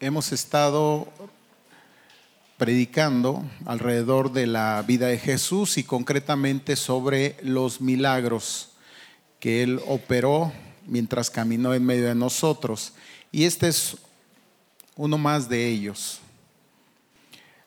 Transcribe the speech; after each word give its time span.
hemos 0.00 0.32
estado 0.32 1.08
predicando 2.58 3.44
alrededor 3.64 4.32
de 4.32 4.46
la 4.46 4.82
vida 4.86 5.06
de 5.06 5.18
Jesús 5.18 5.78
y 5.78 5.84
concretamente 5.84 6.76
sobre 6.76 7.36
los 7.42 7.80
milagros 7.80 8.70
que 9.40 9.62
Él 9.62 9.80
operó 9.86 10.52
mientras 10.86 11.30
caminó 11.30 11.74
en 11.74 11.84
medio 11.84 12.06
de 12.06 12.14
nosotros. 12.14 12.92
Y 13.32 13.44
este 13.44 13.68
es 13.68 13.96
uno 14.96 15.18
más 15.18 15.48
de 15.48 15.66
ellos. 15.66 16.20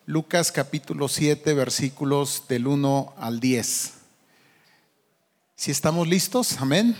Lucas 0.05 0.51
capítulo 0.51 1.07
7 1.07 1.53
versículos 1.53 2.43
del 2.47 2.67
1 2.67 3.13
al 3.17 3.39
10. 3.39 3.93
Si 5.55 5.71
estamos 5.71 6.07
listos, 6.07 6.57
amén. 6.59 6.95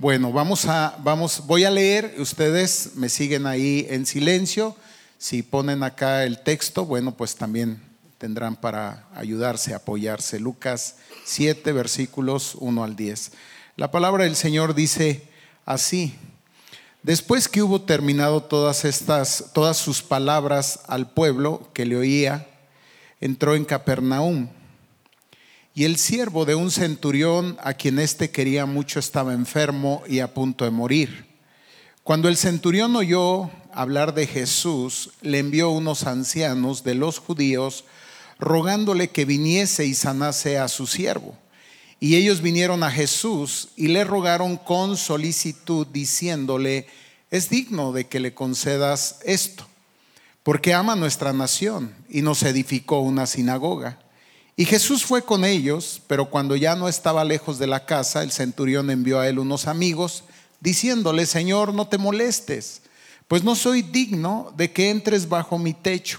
Bueno, 0.00 0.32
vamos 0.32 0.64
a, 0.64 0.96
vamos, 1.02 1.42
voy 1.46 1.64
a 1.64 1.70
leer, 1.70 2.14
ustedes 2.16 2.92
me 2.94 3.10
siguen 3.10 3.46
ahí 3.46 3.86
en 3.90 4.06
silencio. 4.06 4.74
Si 5.18 5.42
ponen 5.42 5.82
acá 5.82 6.24
el 6.24 6.42
texto, 6.42 6.86
bueno, 6.86 7.14
pues 7.14 7.36
también 7.36 7.82
tendrán 8.16 8.56
para 8.56 9.06
ayudarse, 9.14 9.74
apoyarse. 9.74 10.40
Lucas 10.40 10.96
7, 11.24 11.70
versículos 11.72 12.54
1 12.54 12.82
al 12.82 12.96
10. 12.96 13.32
La 13.76 13.90
palabra 13.90 14.24
del 14.24 14.36
Señor 14.36 14.74
dice 14.74 15.28
así: 15.66 16.14
Después 17.02 17.46
que 17.46 17.62
hubo 17.62 17.82
terminado 17.82 18.42
todas 18.42 18.86
estas, 18.86 19.50
todas 19.52 19.76
sus 19.76 20.00
palabras 20.00 20.80
al 20.86 21.10
pueblo 21.10 21.68
que 21.74 21.84
le 21.84 21.98
oía, 21.98 22.46
entró 23.20 23.54
en 23.54 23.66
Capernaum 23.66 24.48
y 25.74 25.84
el 25.84 25.96
siervo 25.96 26.44
de 26.44 26.54
un 26.54 26.70
centurión 26.70 27.56
a 27.62 27.74
quien 27.74 27.98
éste 27.98 28.30
quería 28.30 28.66
mucho 28.66 28.98
estaba 28.98 29.32
enfermo 29.32 30.02
y 30.06 30.18
a 30.18 30.34
punto 30.34 30.64
de 30.64 30.70
morir. 30.70 31.26
Cuando 32.02 32.28
el 32.28 32.36
centurión 32.36 32.96
oyó 32.96 33.50
hablar 33.72 34.14
de 34.14 34.26
Jesús, 34.26 35.10
le 35.22 35.38
envió 35.38 35.70
unos 35.70 36.06
ancianos 36.06 36.82
de 36.82 36.94
los 36.94 37.18
judíos 37.18 37.84
rogándole 38.38 39.10
que 39.10 39.24
viniese 39.24 39.84
y 39.84 39.94
sanase 39.94 40.58
a 40.58 40.68
su 40.68 40.86
siervo. 40.86 41.36
Y 42.00 42.16
ellos 42.16 42.40
vinieron 42.40 42.82
a 42.82 42.90
Jesús 42.90 43.68
y 43.76 43.88
le 43.88 44.04
rogaron 44.04 44.56
con 44.56 44.96
solicitud, 44.96 45.86
diciéndole, 45.86 46.86
es 47.30 47.50
digno 47.50 47.92
de 47.92 48.06
que 48.06 48.18
le 48.18 48.34
concedas 48.34 49.20
esto, 49.24 49.66
porque 50.42 50.72
ama 50.72 50.96
nuestra 50.96 51.34
nación 51.34 51.94
y 52.08 52.22
nos 52.22 52.42
edificó 52.42 53.00
una 53.00 53.26
sinagoga. 53.26 53.98
Y 54.60 54.66
Jesús 54.66 55.06
fue 55.06 55.22
con 55.22 55.46
ellos, 55.46 56.02
pero 56.06 56.28
cuando 56.28 56.54
ya 56.54 56.76
no 56.76 56.86
estaba 56.86 57.24
lejos 57.24 57.58
de 57.58 57.66
la 57.66 57.86
casa, 57.86 58.22
el 58.22 58.30
centurión 58.30 58.90
envió 58.90 59.18
a 59.18 59.26
él 59.26 59.38
unos 59.38 59.66
amigos, 59.66 60.22
diciéndole, 60.60 61.24
Señor, 61.24 61.72
no 61.72 61.88
te 61.88 61.96
molestes, 61.96 62.82
pues 63.26 63.42
no 63.42 63.54
soy 63.54 63.80
digno 63.80 64.52
de 64.58 64.70
que 64.70 64.90
entres 64.90 65.30
bajo 65.30 65.56
mi 65.56 65.72
techo, 65.72 66.18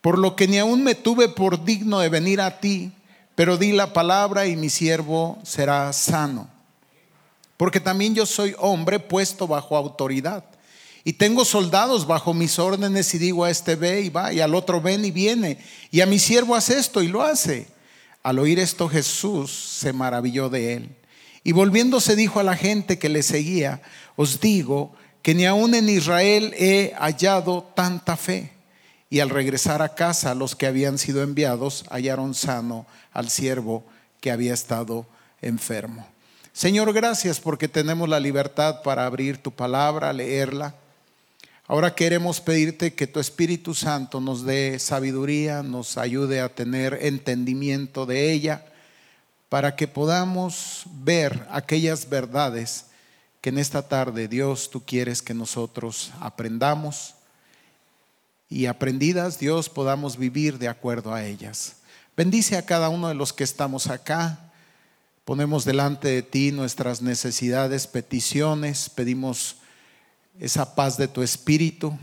por 0.00 0.16
lo 0.16 0.36
que 0.36 0.46
ni 0.46 0.60
aún 0.60 0.84
me 0.84 0.94
tuve 0.94 1.28
por 1.28 1.64
digno 1.64 1.98
de 1.98 2.08
venir 2.08 2.40
a 2.40 2.60
ti, 2.60 2.92
pero 3.34 3.56
di 3.56 3.72
la 3.72 3.92
palabra 3.92 4.46
y 4.46 4.54
mi 4.54 4.70
siervo 4.70 5.40
será 5.42 5.92
sano. 5.92 6.48
Porque 7.56 7.80
también 7.80 8.14
yo 8.14 8.26
soy 8.26 8.54
hombre 8.60 9.00
puesto 9.00 9.48
bajo 9.48 9.76
autoridad. 9.76 10.44
Y 11.02 11.14
tengo 11.14 11.44
soldados 11.44 12.06
bajo 12.06 12.32
mis 12.32 12.60
órdenes 12.60 13.12
y 13.12 13.18
digo 13.18 13.44
a 13.44 13.50
este 13.50 13.74
ve 13.74 14.02
y 14.02 14.08
va, 14.08 14.32
y 14.32 14.38
al 14.38 14.54
otro 14.54 14.80
ven 14.80 15.04
y 15.04 15.10
viene, 15.10 15.58
y 15.90 16.00
a 16.00 16.06
mi 16.06 16.20
siervo 16.20 16.54
hace 16.54 16.78
esto 16.78 17.02
y 17.02 17.08
lo 17.08 17.22
hace. 17.22 17.71
Al 18.22 18.38
oír 18.38 18.58
esto 18.58 18.88
Jesús 18.88 19.50
se 19.50 19.92
maravilló 19.92 20.48
de 20.48 20.74
él. 20.74 20.96
Y 21.44 21.52
volviéndose 21.52 22.14
dijo 22.14 22.40
a 22.40 22.44
la 22.44 22.56
gente 22.56 22.98
que 22.98 23.08
le 23.08 23.22
seguía, 23.22 23.82
os 24.16 24.40
digo 24.40 24.94
que 25.22 25.34
ni 25.34 25.44
aún 25.44 25.74
en 25.74 25.88
Israel 25.88 26.54
he 26.56 26.94
hallado 26.98 27.70
tanta 27.74 28.16
fe. 28.16 28.52
Y 29.10 29.20
al 29.20 29.30
regresar 29.30 29.82
a 29.82 29.94
casa 29.94 30.34
los 30.34 30.56
que 30.56 30.66
habían 30.66 30.98
sido 30.98 31.22
enviados 31.22 31.84
hallaron 31.90 32.34
sano 32.34 32.86
al 33.12 33.28
siervo 33.28 33.84
que 34.20 34.30
había 34.30 34.54
estado 34.54 35.06
enfermo. 35.42 36.06
Señor, 36.52 36.92
gracias 36.92 37.40
porque 37.40 37.68
tenemos 37.68 38.08
la 38.08 38.20
libertad 38.20 38.82
para 38.82 39.04
abrir 39.04 39.38
tu 39.38 39.50
palabra, 39.50 40.12
leerla 40.12 40.74
Ahora 41.72 41.94
queremos 41.94 42.38
pedirte 42.38 42.92
que 42.92 43.06
tu 43.06 43.18
Espíritu 43.18 43.72
Santo 43.72 44.20
nos 44.20 44.44
dé 44.44 44.78
sabiduría, 44.78 45.62
nos 45.62 45.96
ayude 45.96 46.42
a 46.42 46.54
tener 46.54 46.98
entendimiento 47.00 48.04
de 48.04 48.30
ella, 48.30 48.66
para 49.48 49.74
que 49.74 49.88
podamos 49.88 50.82
ver 51.02 51.46
aquellas 51.50 52.10
verdades 52.10 52.88
que 53.40 53.48
en 53.48 53.56
esta 53.56 53.88
tarde, 53.88 54.28
Dios, 54.28 54.68
tú 54.68 54.84
quieres 54.84 55.22
que 55.22 55.32
nosotros 55.32 56.12
aprendamos 56.20 57.14
y 58.50 58.66
aprendidas, 58.66 59.38
Dios, 59.38 59.70
podamos 59.70 60.18
vivir 60.18 60.58
de 60.58 60.68
acuerdo 60.68 61.14
a 61.14 61.24
ellas. 61.24 61.76
Bendice 62.14 62.58
a 62.58 62.66
cada 62.66 62.90
uno 62.90 63.08
de 63.08 63.14
los 63.14 63.32
que 63.32 63.44
estamos 63.44 63.86
acá. 63.86 64.52
Ponemos 65.24 65.64
delante 65.64 66.08
de 66.08 66.22
ti 66.22 66.52
nuestras 66.52 67.00
necesidades, 67.00 67.86
peticiones, 67.86 68.90
pedimos 68.90 69.56
esa 70.38 70.74
paz 70.74 70.96
de 70.96 71.08
tu 71.08 71.22
espíritu, 71.22 71.98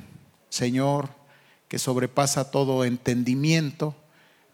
Señor, 0.49 1.09
que 1.67 1.79
sobrepasa 1.79 2.51
todo 2.51 2.85
entendimiento, 2.85 3.95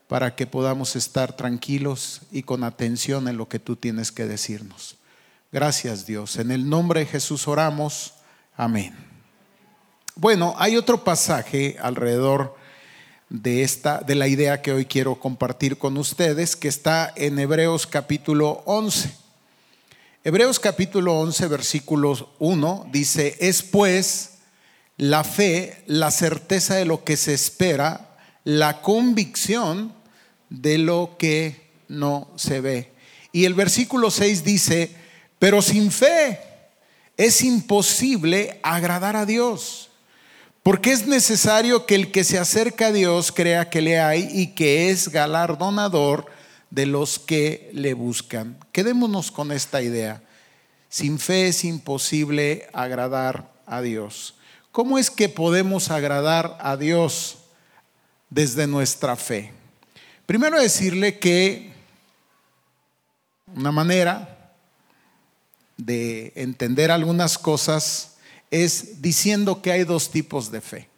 para 0.08 0.36
que 0.36 0.46
podamos 0.46 0.96
estar 0.96 1.36
tranquilos 1.36 2.22
y 2.32 2.44
con 2.44 2.64
atención 2.64 3.28
en 3.28 3.38
lo 3.38 3.50
que 3.50 3.60
tú 3.60 3.76
tienes 3.76 4.12
que 4.12 4.26
decirnos. 4.26 4.98
Gracias 5.52 6.06
Dios. 6.06 6.36
En 6.38 6.52
el 6.52 6.70
nombre 6.70 7.02
de 7.02 7.06
Jesús 7.08 7.48
oramos. 7.48 8.14
Amén. 8.56 8.96
Bueno, 10.16 10.54
hay 10.58 10.78
otro 10.78 11.04
pasaje 11.04 11.78
alrededor 11.82 12.56
de 13.30 13.64
esta 13.64 14.00
de 14.00 14.16
la 14.16 14.28
idea 14.28 14.62
que 14.62 14.72
hoy 14.72 14.86
quiero 14.86 15.16
compartir 15.20 15.78
con 15.78 15.98
ustedes 15.98 16.56
que 16.56 16.68
está 16.68 17.12
en 17.16 17.40
Hebreos 17.40 17.88
capítulo 17.88 18.62
11. 18.66 19.25
Hebreos 20.28 20.60
capítulo 20.60 21.20
11, 21.20 21.48
versículos 21.50 22.26
1 22.40 22.88
dice, 22.92 23.38
es 23.42 23.62
pues 23.62 24.40
la 24.98 25.24
fe, 25.24 25.84
la 25.86 26.10
certeza 26.10 26.74
de 26.74 26.86
lo 26.86 27.04
que 27.04 27.16
se 27.16 27.36
espera, 27.36 28.18
la 28.44 28.82
convicción 28.82 29.94
de 30.50 30.80
lo 30.80 31.16
que 31.20 31.70
no 31.90 32.28
se 32.38 32.60
ve. 32.60 32.92
Y 33.34 33.46
el 33.46 33.54
versículo 33.54 34.10
6 34.10 34.44
dice, 34.44 34.96
pero 35.38 35.62
sin 35.62 35.92
fe 35.92 36.40
es 37.18 37.44
imposible 37.44 38.60
agradar 38.64 39.16
a 39.16 39.28
Dios, 39.28 39.92
porque 40.64 40.92
es 40.92 41.06
necesario 41.06 41.86
que 41.86 41.94
el 41.94 42.12
que 42.12 42.24
se 42.24 42.40
acerca 42.40 42.88
a 42.88 42.92
Dios 42.92 43.32
crea 43.32 43.70
que 43.70 43.82
le 43.84 44.00
hay 44.00 44.28
y 44.32 44.56
que 44.56 44.90
es 44.90 45.10
galardonador 45.10 46.26
de 46.70 46.86
los 46.86 47.20
que 47.20 47.70
le 47.74 47.94
buscan. 47.94 48.58
Quedémonos 48.72 49.32
con 49.32 49.52
esta 49.52 49.82
idea. 49.82 50.22
Sin 50.90 51.20
fe 51.20 51.48
es 51.48 51.64
imposible 51.64 52.68
agradar 52.74 53.52
a 53.66 53.82
Dios. 53.82 54.36
¿Cómo 54.72 54.98
es 54.98 55.10
que 55.10 55.30
podemos 55.30 55.90
agradar 55.90 56.58
a 56.60 56.78
Dios 56.78 57.38
desde 58.30 58.68
nuestra 58.68 59.16
fe? 59.16 59.54
Primero 60.26 60.60
decirle 60.60 61.20
que 61.20 61.72
una 63.56 63.72
manera 63.72 64.54
de 65.78 66.34
entender 66.36 66.92
algunas 66.92 67.38
cosas 67.38 68.16
es 68.52 69.02
diciendo 69.02 69.62
que 69.62 69.72
hay 69.72 69.84
dos 69.84 70.10
tipos 70.12 70.52
de 70.52 70.62
fe. 70.62 70.90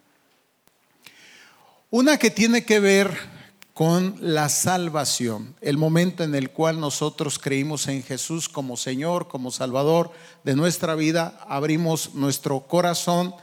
Una 1.89 2.17
que 2.17 2.29
tiene 2.29 2.65
que 2.65 2.79
ver 2.79 3.36
con 3.77 4.15
la 4.21 4.49
salvación, 4.49 5.53
el 5.61 5.77
momento 5.77 6.23
en 6.23 6.33
el 6.33 6.49
cual 6.49 6.79
nosotros 6.79 7.37
creímos 7.37 7.87
en 7.87 8.01
Jesús 8.01 8.49
como 8.49 8.75
Señor, 8.75 9.27
como 9.27 9.51
Salvador 9.51 10.11
de 10.43 10.55
nuestra 10.55 10.95
vida, 10.95 11.39
abrimos 11.47 12.15
nuestro 12.15 12.61
corazón, 12.61 13.35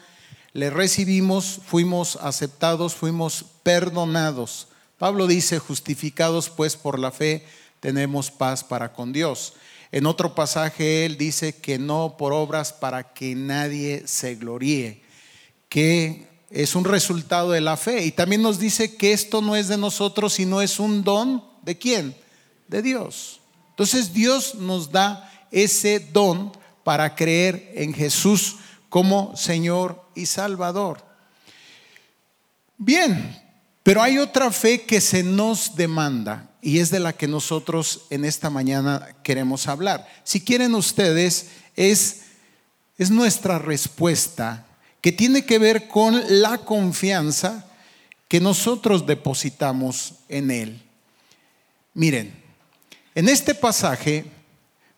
le 0.53 0.71
recibimos, 0.71 1.61
fuimos 1.65 2.17
aceptados, 2.17 2.97
fuimos 2.97 3.45
perdonados. 3.63 4.67
Pablo 4.99 5.29
dice, 5.29 5.61
justificados 5.61 6.51
pues 6.51 6.75
por 6.77 6.99
la 6.99 7.13
fe, 7.13 7.47
tenemos 7.79 8.33
paz 8.33 8.65
para 8.65 8.93
con 8.93 9.13
Dios. 9.13 9.53
En 9.93 10.05
otro 10.05 10.35
pasaje 10.35 11.07
él 11.07 11.17
dice 11.17 11.55
que 11.55 11.79
no 11.79 12.17
por 12.19 12.33
obras 12.33 12.73
para 12.73 13.15
que 13.15 13.37
nadie 13.37 14.03
se 14.07 14.35
gloríe, 14.35 15.01
que 15.69 16.34
es 16.55 16.77
un 16.77 16.85
resultado 16.85 17.51
de 17.51 17.61
la 17.61 17.77
fe. 17.77 18.05
Y 18.05 18.13
también 18.13 18.41
nos 18.41 18.61
dice 18.61 18.97
que 18.97 19.13
esto 19.13 19.43
no 19.43 19.57
es 19.57 19.67
de 19.67 19.77
nosotros, 19.77 20.35
sino 20.35 20.63
es 20.63 20.79
un 20.79 21.03
don 21.03 21.45
de 21.63 21.77
quién? 21.77 22.17
De 22.69 22.81
Dios. 22.81 23.41
Entonces 23.71 24.13
Dios 24.13 24.55
nos 24.55 24.93
da 24.93 25.31
ese 25.51 25.99
don 25.99 26.53
para 26.85 27.17
creer 27.17 27.73
en 27.75 27.93
Jesús 27.93 28.57
como 28.89 29.37
Señor 29.37 30.01
y 30.15 30.27
Salvador. 30.27 31.05
Bien, 32.79 33.43
pero 33.83 34.01
hay 34.01 34.19
otra 34.19 34.53
fe 34.53 34.83
que 34.83 35.01
se 35.01 35.25
nos 35.25 35.75
demanda 35.75 36.51
y 36.63 36.79
es 36.79 36.91
de 36.91 37.01
la 37.01 37.13
que 37.13 37.27
nosotros 37.27 38.03
en 38.11 38.25
esta 38.25 38.49
mañana 38.49 39.09
queremos 39.25 39.67
hablar. 39.67 40.07
Si 40.23 40.41
quieren 40.41 40.77
ustedes, 40.77 41.49
es, 41.75 42.23
es 42.97 43.11
nuestra 43.11 43.59
respuesta 43.59 44.64
que 45.05 45.13
tiene 45.13 45.45
que 45.45 45.59
ver 45.59 45.87
con 45.87 46.19
la 46.41 46.57
confianza 46.57 47.67
que 48.27 48.41
nosotros 48.41 49.05
depositamos 49.05 50.15
en 50.31 50.51
Él. 50.51 50.83
Miren, 51.93 52.35
en 53.15 53.29
este 53.29 53.55
pasaje 53.55 54.25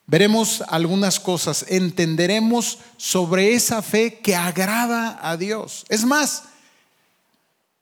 veremos 0.07 0.63
algunas 0.69 1.19
cosas, 1.19 1.67
entenderemos 1.69 2.79
sobre 2.97 3.55
esa 3.55 3.83
fe 3.83 4.21
que 4.21 4.37
agrada 4.37 5.19
a 5.21 5.37
Dios. 5.37 5.85
Es 5.89 6.05
más, 6.05 6.45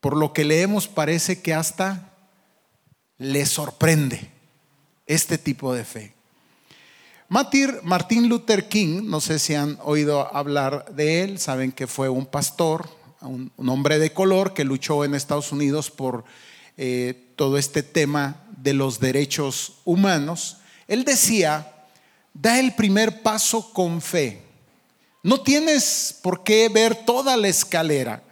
por 0.00 0.16
lo 0.16 0.32
que 0.32 0.46
leemos 0.46 0.88
parece 0.88 1.42
que 1.42 1.52
hasta 1.52 2.10
le 3.18 3.44
sorprende 3.44 4.30
este 5.04 5.36
tipo 5.36 5.74
de 5.74 5.84
fe. 5.84 6.13
Martin 7.34 8.28
Luther 8.28 8.68
King, 8.68 9.10
no 9.10 9.20
sé 9.20 9.40
si 9.40 9.56
han 9.56 9.76
oído 9.82 10.32
hablar 10.36 10.94
de 10.94 11.24
él, 11.24 11.40
saben 11.40 11.72
que 11.72 11.88
fue 11.88 12.08
un 12.08 12.26
pastor, 12.26 12.88
un, 13.22 13.50
hombre 13.56 13.98
de 13.98 14.12
color 14.12 14.54
que 14.54 14.62
luchó 14.62 15.04
en 15.04 15.16
Estados 15.16 15.50
Unidos 15.50 15.90
por 15.90 16.24
eh, 16.76 17.32
todo 17.34 17.58
este 17.58 17.82
tema 17.82 18.44
de 18.58 18.72
los 18.72 19.00
derechos 19.00 19.80
humanos. 19.84 20.58
Él 20.86 21.04
decía, 21.04 21.72
da 22.34 22.60
el 22.60 22.76
primer 22.76 23.22
paso 23.22 23.72
con 23.72 24.00
fe. 24.00 24.40
No 25.24 25.40
tienes 25.40 26.16
por 26.22 26.44
qué 26.44 26.68
ver 26.68 27.04
toda 27.04 27.36
la 27.36 27.48
escalera, 27.48 28.22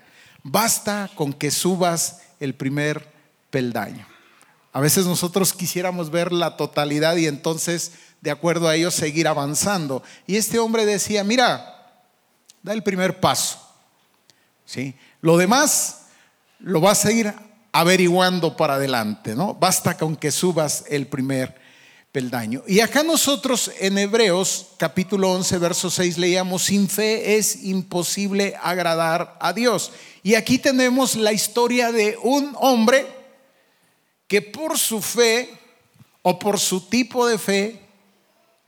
basta 0.45 1.11
con 1.17 1.33
que 1.33 1.51
subas 1.51 2.21
el 2.39 2.55
primer 2.55 3.09
peldaño. 3.51 4.07
A 4.73 4.81
veces 4.81 5.07
nosotros 5.07 5.53
quisiéramos 5.53 6.11
ver 6.11 6.33
la 6.33 6.57
totalidad 6.57 7.17
y 7.17 7.27
entonces, 7.27 7.93
de 8.23 8.31
acuerdo 8.31 8.69
a 8.69 8.77
ello, 8.77 8.91
seguir 8.91 9.29
avanzando. 9.29 10.03
Y 10.27 10.37
este 10.37 10.59
hombre 10.59 10.87
decía, 10.87 11.25
mira, 11.25 12.01
da 12.63 12.73
el 12.73 12.83
primer 12.83 13.21
paso. 13.21 13.59
¿sí? 14.65 14.95
Lo 15.21 15.37
demás 15.37 16.07
lo 16.61 16.81
vas 16.81 17.05
a 17.05 17.13
ir 17.13 17.35
averiguando 17.73 18.57
para 18.57 18.75
adelante, 18.75 19.35
¿no? 19.35 19.55
Basta 19.55 19.97
con 19.97 20.15
que 20.17 20.31
subas 20.31 20.85
el 20.89 21.09
primer 21.09 21.61
peldaño. 22.13 22.63
Y 22.69 22.81
acá 22.81 23.03
nosotros 23.03 23.73
en 23.81 23.99
Hebreos 23.99 24.69
capítulo 24.77 25.33
11, 25.33 25.59
verso 25.59 25.91
6 25.91 26.19
leíamos, 26.19 26.65
sin 26.65 26.89
fe 26.89 27.39
es 27.39 27.65
imposible 27.65 28.55
agradar 28.63 29.37
a 29.41 29.53
Dios. 29.53 29.91
Y 30.23 30.35
aquí 30.35 30.59
tenemos 30.59 31.17
la 31.17 31.33
historia 31.33 31.91
de 31.91 32.17
un 32.23 32.55
hombre 32.61 33.07
que 34.29 34.43
por 34.43 34.79
su 34.79 35.03
fe 35.03 35.51
o 36.21 36.39
por 36.39 36.61
su 36.61 36.83
tipo 36.83 37.27
de 37.27 37.39
fe, 37.39 37.81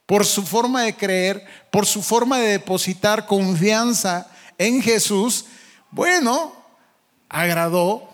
por 0.06 0.26
su 0.26 0.42
forma 0.42 0.82
de 0.82 0.94
creer, 0.94 1.44
por 1.70 1.86
su 1.86 2.02
forma 2.02 2.38
de 2.38 2.48
depositar 2.48 3.26
confianza 3.26 4.30
en 4.58 4.82
Jesús, 4.82 5.46
bueno, 5.90 6.54
agradó, 7.28 8.08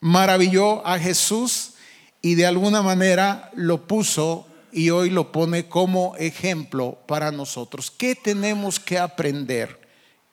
maravilló 0.00 0.86
a 0.86 0.98
Jesús 0.98 1.74
y 2.22 2.34
de 2.34 2.46
alguna 2.46 2.82
manera 2.82 3.50
lo 3.54 3.86
puso 3.86 4.46
y 4.72 4.90
hoy 4.90 5.10
lo 5.10 5.32
pone 5.32 5.68
como 5.68 6.16
ejemplo 6.16 6.98
para 7.06 7.30
nosotros. 7.30 7.90
¿Qué 7.90 8.14
tenemos 8.14 8.80
que 8.80 8.98
aprender? 8.98 9.80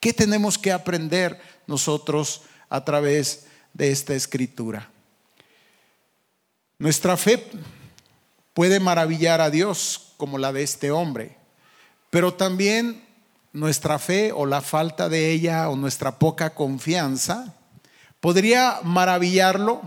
¿Qué 0.00 0.12
tenemos 0.12 0.58
que 0.58 0.72
aprender 0.72 1.40
nosotros 1.66 2.42
a 2.68 2.84
través 2.84 3.46
de 3.72 3.90
esta 3.90 4.14
escritura? 4.14 4.90
Nuestra 6.78 7.16
fe 7.16 7.48
puede 8.54 8.80
maravillar 8.80 9.40
a 9.40 9.50
Dios 9.50 10.14
como 10.16 10.38
la 10.38 10.52
de 10.52 10.62
este 10.62 10.90
hombre, 10.90 11.36
pero 12.10 12.34
también 12.34 13.04
nuestra 13.52 13.98
fe 13.98 14.32
o 14.32 14.46
la 14.46 14.62
falta 14.62 15.08
de 15.08 15.30
ella 15.30 15.68
o 15.68 15.76
nuestra 15.76 16.18
poca 16.18 16.54
confianza 16.54 17.54
podría 18.20 18.80
maravillarlo 18.82 19.82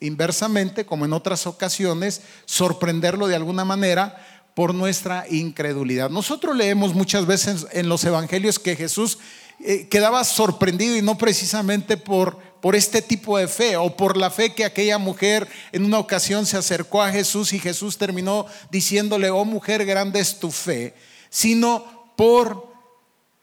inversamente, 0.00 0.86
como 0.86 1.04
en 1.04 1.12
otras 1.12 1.46
ocasiones, 1.46 2.22
sorprenderlo 2.44 3.26
de 3.26 3.36
alguna 3.36 3.64
manera 3.64 4.24
por 4.54 4.74
nuestra 4.74 5.26
incredulidad. 5.28 6.10
Nosotros 6.10 6.56
leemos 6.56 6.94
muchas 6.94 7.26
veces 7.26 7.66
en 7.72 7.88
los 7.88 8.04
evangelios 8.04 8.58
que 8.58 8.76
Jesús 8.76 9.18
eh, 9.60 9.88
quedaba 9.88 10.24
sorprendido 10.24 10.96
y 10.96 11.02
no 11.02 11.16
precisamente 11.18 11.96
por 11.96 12.38
por 12.64 12.74
este 12.74 13.02
tipo 13.02 13.36
de 13.36 13.46
fe 13.46 13.76
o 13.76 13.94
por 13.94 14.16
la 14.16 14.30
fe 14.30 14.54
que 14.54 14.64
aquella 14.64 14.96
mujer 14.96 15.46
en 15.70 15.84
una 15.84 15.98
ocasión 15.98 16.46
se 16.46 16.56
acercó 16.56 17.02
a 17.02 17.12
Jesús 17.12 17.52
y 17.52 17.58
Jesús 17.58 17.98
terminó 17.98 18.46
diciéndole, 18.70 19.28
oh 19.28 19.44
mujer, 19.44 19.84
grande 19.84 20.18
es 20.18 20.38
tu 20.38 20.50
fe, 20.50 20.94
sino 21.28 22.14
por 22.16 22.72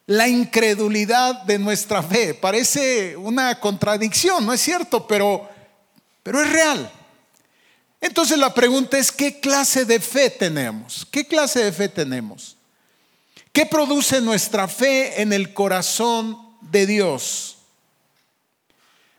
la 0.07 0.27
incredulidad 0.27 1.43
de 1.43 1.59
nuestra 1.59 2.01
fe. 2.01 2.33
Parece 2.33 3.15
una 3.15 3.59
contradicción, 3.59 4.43
¿no 4.43 4.53
es 4.53 4.61
cierto? 4.61 5.05
Pero, 5.05 5.47
pero 6.23 6.41
es 6.41 6.51
real. 6.51 6.91
Entonces 8.01 8.39
la 8.39 8.55
pregunta 8.55 8.97
es, 8.97 9.11
¿qué 9.11 9.39
clase 9.39 9.85
de 9.85 9.99
fe 9.99 10.31
tenemos? 10.31 11.07
¿Qué 11.11 11.27
clase 11.27 11.63
de 11.63 11.71
fe 11.71 11.87
tenemos? 11.87 12.57
¿Qué 13.51 13.65
produce 13.65 14.21
nuestra 14.21 14.67
fe 14.67 15.21
en 15.21 15.33
el 15.33 15.53
corazón 15.53 16.37
de 16.61 16.85
Dios? 16.87 17.57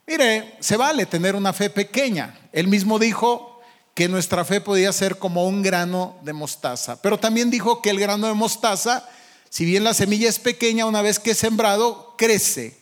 Mire, 0.07 0.57
se 0.61 0.79
vale 0.79 1.05
tener 1.05 1.37
una 1.37 1.53
fe 1.53 1.69
pequeña. 1.69 2.39
Él 2.53 2.67
mismo 2.67 2.99
dijo 2.99 3.61
que 3.95 4.09
nuestra 4.09 4.45
fe 4.47 4.63
podía 4.63 4.91
ser 4.93 5.19
como 5.19 5.47
un 5.47 5.63
grano 5.63 6.17
de 6.23 6.33
mostaza, 6.33 7.01
pero 7.03 7.19
también 7.19 7.51
dijo 7.51 7.83
que 7.83 7.91
el 7.91 8.01
grano 8.01 8.27
de 8.27 8.33
mostaza, 8.33 9.07
si 9.51 9.67
bien 9.67 9.85
la 9.85 9.93
semilla 9.93 10.31
es 10.31 10.39
pequeña, 10.39 10.87
una 10.87 11.03
vez 11.03 11.19
que 11.19 11.33
es 11.33 11.39
sembrado, 11.39 12.15
crece. 12.17 12.79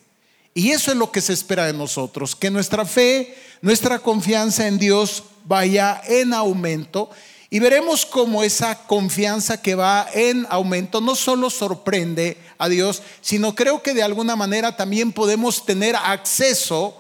Y 0.54 0.70
eso 0.70 0.92
es 0.92 0.96
lo 0.96 1.10
que 1.10 1.20
se 1.20 1.32
espera 1.32 1.66
de 1.66 1.72
nosotros, 1.72 2.36
que 2.36 2.50
nuestra 2.50 2.84
fe, 2.84 3.36
nuestra 3.60 3.98
confianza 3.98 4.68
en 4.68 4.78
Dios 4.78 5.24
vaya 5.44 6.00
en 6.06 6.32
aumento 6.32 7.10
y 7.52 7.58
veremos 7.58 8.06
cómo 8.06 8.44
esa 8.44 8.86
confianza 8.86 9.60
que 9.60 9.74
va 9.74 10.06
en 10.14 10.46
aumento 10.50 11.00
no 11.00 11.16
solo 11.16 11.50
sorprende 11.50 12.36
a 12.58 12.68
Dios, 12.68 13.02
sino 13.20 13.56
creo 13.56 13.82
que 13.82 13.92
de 13.92 14.04
alguna 14.04 14.36
manera 14.36 14.76
también 14.76 15.12
podemos 15.12 15.66
tener 15.66 15.96
acceso 15.96 16.96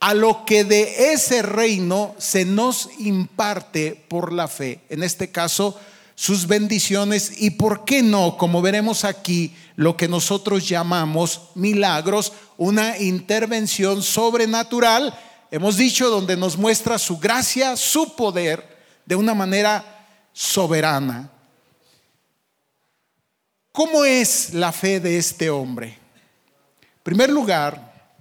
a 0.00 0.12
lo 0.12 0.44
que 0.44 0.64
de 0.64 1.12
ese 1.12 1.42
reino 1.42 2.16
se 2.18 2.44
nos 2.44 2.88
imparte 2.98 4.04
por 4.08 4.32
la 4.32 4.48
fe. 4.48 4.80
En 4.88 5.04
este 5.04 5.30
caso, 5.30 5.78
sus 6.16 6.48
bendiciones 6.48 7.40
y, 7.40 7.50
¿por 7.50 7.84
qué 7.84 8.02
no? 8.02 8.36
Como 8.36 8.62
veremos 8.62 9.04
aquí, 9.04 9.54
lo 9.76 9.96
que 9.96 10.08
nosotros 10.08 10.68
llamamos 10.68 11.42
milagros, 11.54 12.32
una 12.56 12.98
intervención 12.98 14.02
sobrenatural, 14.02 15.16
hemos 15.50 15.76
dicho, 15.76 16.10
donde 16.10 16.36
nos 16.36 16.58
muestra 16.58 16.98
su 16.98 17.18
gracia, 17.18 17.76
su 17.76 18.16
poder, 18.16 18.69
de 19.10 19.16
una 19.16 19.34
manera 19.34 20.06
soberana. 20.32 21.28
¿Cómo 23.72 24.04
es 24.04 24.54
la 24.54 24.70
fe 24.70 25.00
de 25.00 25.18
este 25.18 25.50
hombre? 25.50 25.98
En 26.80 27.02
primer 27.02 27.28
lugar, 27.28 28.14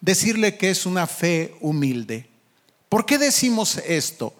decirle 0.00 0.56
que 0.56 0.70
es 0.70 0.86
una 0.86 1.08
fe 1.08 1.56
humilde. 1.60 2.30
¿Por 2.88 3.04
qué 3.04 3.18
decimos 3.18 3.78
esto? 3.78 4.32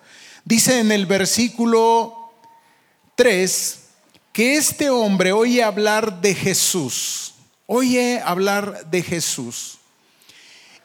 Dice 0.44 0.78
en 0.78 0.92
el 0.92 1.04
versículo 1.06 2.30
3 3.16 3.80
que 4.32 4.54
este 4.54 4.90
hombre 4.90 5.32
oye 5.32 5.64
hablar 5.64 6.20
de 6.20 6.32
Jesús, 6.32 7.34
oye 7.66 8.22
hablar 8.24 8.88
de 8.88 9.02
Jesús. 9.02 9.77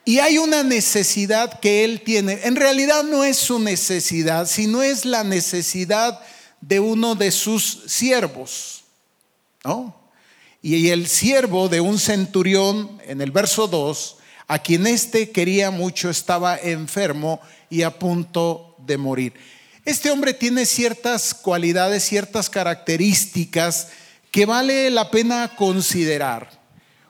Y 0.06 0.20
hay 0.20 0.38
una 0.38 0.64
necesidad 0.64 1.60
que 1.60 1.86
él 1.86 2.02
tiene. 2.02 2.42
En 2.44 2.56
realidad 2.56 3.04
no 3.04 3.24
es 3.24 3.38
su 3.38 3.60
necesidad, 3.60 4.48
sino 4.48 4.84
es 4.84 5.06
la 5.06 5.24
necesidad 5.24 6.20
de 6.60 6.80
uno 6.80 7.16
de 7.16 7.32
sus 7.32 7.84
siervos. 7.88 8.84
¿no? 9.64 9.96
Y 10.62 10.90
el 10.90 11.08
siervo 11.08 11.70
de 11.70 11.82
un 11.82 12.00
centurión, 12.00 13.02
en 13.06 13.22
el 13.22 13.32
verso 13.32 13.68
2, 13.68 14.18
a 14.48 14.60
quien 14.60 14.88
éste 14.88 15.32
quería 15.32 15.72
mucho 15.72 16.10
estaba 16.10 16.58
enfermo 16.58 17.40
y 17.70 17.84
a 17.84 17.98
punto 17.98 18.76
de 18.86 18.98
morir. 18.98 19.34
Este 19.86 20.12
hombre 20.12 20.34
tiene 20.34 20.66
ciertas 20.66 21.34
cualidades, 21.34 22.04
ciertas 22.04 22.50
características 22.50 23.90
que 24.32 24.46
vale 24.46 24.90
la 24.90 25.12
pena 25.12 25.56
considerar. 25.56 26.62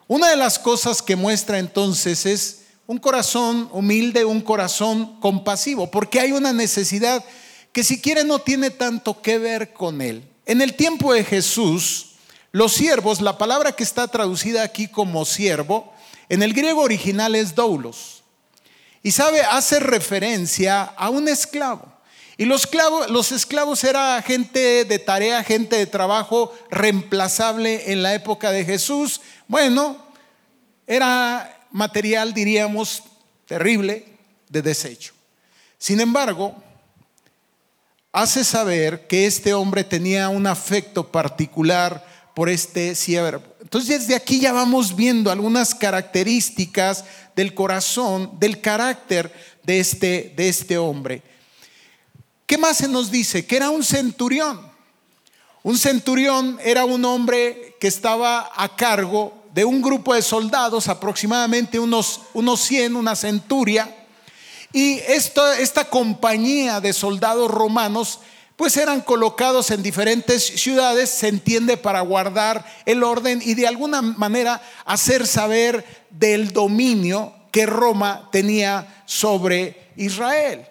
Una 0.07 0.29
de 0.29 0.35
las 0.35 0.57
cosas 0.57 1.01
que 1.01 1.15
muestra 1.15 1.59
entonces 1.59 2.25
es 2.25 2.62
un 2.85 2.97
corazón 2.97 3.69
humilde, 3.71 4.25
un 4.25 4.41
corazón 4.41 5.19
compasivo, 5.19 5.89
porque 5.89 6.19
hay 6.19 6.31
una 6.31 6.51
necesidad 6.53 7.23
que 7.71 7.83
si 7.83 8.01
quiere 8.01 8.23
no 8.23 8.39
tiene 8.39 8.69
tanto 8.69 9.21
que 9.21 9.37
ver 9.37 9.73
con 9.73 10.01
él. 10.01 10.23
En 10.45 10.61
el 10.61 10.75
tiempo 10.75 11.13
de 11.13 11.23
Jesús, 11.23 12.11
los 12.51 12.73
siervos, 12.73 13.21
la 13.21 13.37
palabra 13.37 13.71
que 13.71 13.83
está 13.83 14.07
traducida 14.07 14.63
aquí 14.63 14.87
como 14.87 15.25
siervo, 15.25 15.93
en 16.29 16.43
el 16.43 16.53
griego 16.53 16.81
original 16.81 17.35
es 17.35 17.55
doulos. 17.55 18.23
Y 19.01 19.11
sabe, 19.11 19.41
hace 19.41 19.79
referencia 19.79 20.83
a 20.83 21.09
un 21.09 21.27
esclavo. 21.27 21.91
Y 22.37 22.45
los, 22.45 22.63
esclavos, 22.63 23.09
los 23.09 23.31
esclavos 23.31 23.83
era 23.83 24.21
gente 24.21 24.85
de 24.85 24.99
tarea, 24.99 25.43
gente 25.43 25.75
de 25.75 25.85
trabajo 25.85 26.53
reemplazable 26.71 27.91
en 27.91 28.01
la 28.01 28.13
época 28.13 28.51
de 28.51 28.65
Jesús. 28.65 29.21
Bueno, 29.47 29.97
era 30.87 31.52
material, 31.73 32.33
diríamos, 32.33 33.03
terrible 33.45 34.05
de 34.47 34.61
desecho. 34.61 35.13
Sin 35.77 35.99
embargo, 35.99 36.55
hace 38.13 38.45
saber 38.45 39.07
que 39.07 39.25
este 39.25 39.53
hombre 39.53 39.83
tenía 39.83 40.29
un 40.29 40.47
afecto 40.47 41.11
particular 41.11 42.05
por 42.33 42.47
este 42.47 42.95
siervo. 42.95 43.43
Entonces 43.61 44.01
desde 44.01 44.15
aquí 44.15 44.39
ya 44.39 44.53
vamos 44.53 44.95
viendo 44.95 45.31
algunas 45.31 45.75
características 45.75 47.03
del 47.35 47.53
corazón, 47.53 48.39
del 48.39 48.61
carácter 48.61 49.33
de 49.63 49.79
este, 49.79 50.33
de 50.35 50.47
este 50.47 50.77
hombre. 50.77 51.23
¿Qué 52.45 52.57
más 52.57 52.77
se 52.77 52.87
nos 52.87 53.09
dice? 53.09 53.45
Que 53.45 53.55
era 53.57 53.71
un 53.71 53.83
centurión. 53.83 54.71
Un 55.63 55.77
centurión 55.77 56.59
era 56.63 56.85
un 56.85 57.03
hombre 57.05 57.75
que 57.79 57.87
estaba 57.87 58.51
a 58.55 58.75
cargo 58.75 59.42
de 59.53 59.63
un 59.63 59.81
grupo 59.81 60.13
de 60.13 60.21
soldados, 60.21 60.87
aproximadamente 60.87 61.79
unos, 61.79 62.21
unos 62.33 62.59
100, 62.61 62.95
una 62.95 63.15
centuria, 63.15 63.93
y 64.73 64.95
esta, 65.07 65.85
compañía 65.85 66.81
de 66.81 66.93
soldados 66.93 67.49
romanos 67.49 68.19
pues 68.55 68.77
eran 68.77 69.01
colocados 69.01 69.71
en 69.71 69.83
diferentes 69.83 70.43
ciudades, 70.45 71.09
se 71.09 71.27
entiende, 71.27 71.75
para 71.75 72.01
guardar 72.01 72.65
el 72.85 73.03
orden 73.03 73.41
y 73.43 73.55
de 73.55 73.67
alguna 73.67 74.01
manera 74.01 74.61
hacer 74.85 75.25
saber 75.25 76.05
del 76.11 76.53
dominio 76.53 77.33
que 77.51 77.65
Roma 77.65 78.29
tenía 78.31 79.03
sobre 79.05 79.91
Israel. 79.95 80.67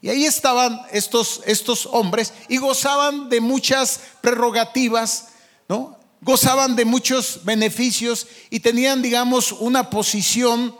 Y 0.00 0.08
ahí 0.08 0.24
estaban 0.24 0.80
estos, 0.90 1.42
estos 1.44 1.86
hombres 1.92 2.32
y 2.48 2.56
gozaban 2.56 3.28
de 3.28 3.42
muchas 3.42 4.00
prerrogativas, 4.22 5.28
¿no? 5.68 5.99
Gozaban 6.22 6.76
de 6.76 6.84
muchos 6.84 7.40
beneficios 7.44 8.26
y 8.50 8.60
tenían, 8.60 9.02
digamos, 9.02 9.52
una 9.52 9.88
posición 9.88 10.74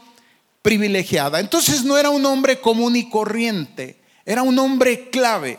privilegiada. 0.62 1.40
Entonces 1.40 1.84
no 1.84 1.96
era 1.96 2.10
un 2.10 2.26
hombre 2.26 2.60
común 2.60 2.96
y 2.96 3.08
corriente, 3.08 4.00
era 4.26 4.42
un 4.42 4.58
hombre 4.58 5.08
clave. 5.10 5.58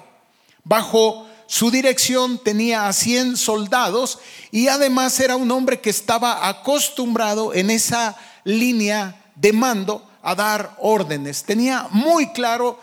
Bajo 0.63 1.27
su 1.47 1.71
dirección 1.71 2.37
tenía 2.37 2.87
a 2.87 2.93
100 2.93 3.35
soldados 3.35 4.19
y 4.51 4.67
además 4.67 5.19
era 5.19 5.35
un 5.35 5.51
hombre 5.51 5.81
que 5.81 5.89
estaba 5.89 6.47
acostumbrado 6.47 7.53
en 7.53 7.69
esa 7.69 8.15
línea 8.43 9.31
de 9.35 9.51
mando 9.51 10.07
a 10.21 10.35
dar 10.35 10.77
órdenes. 10.79 11.43
Tenía 11.43 11.87
muy 11.91 12.31
claro 12.31 12.79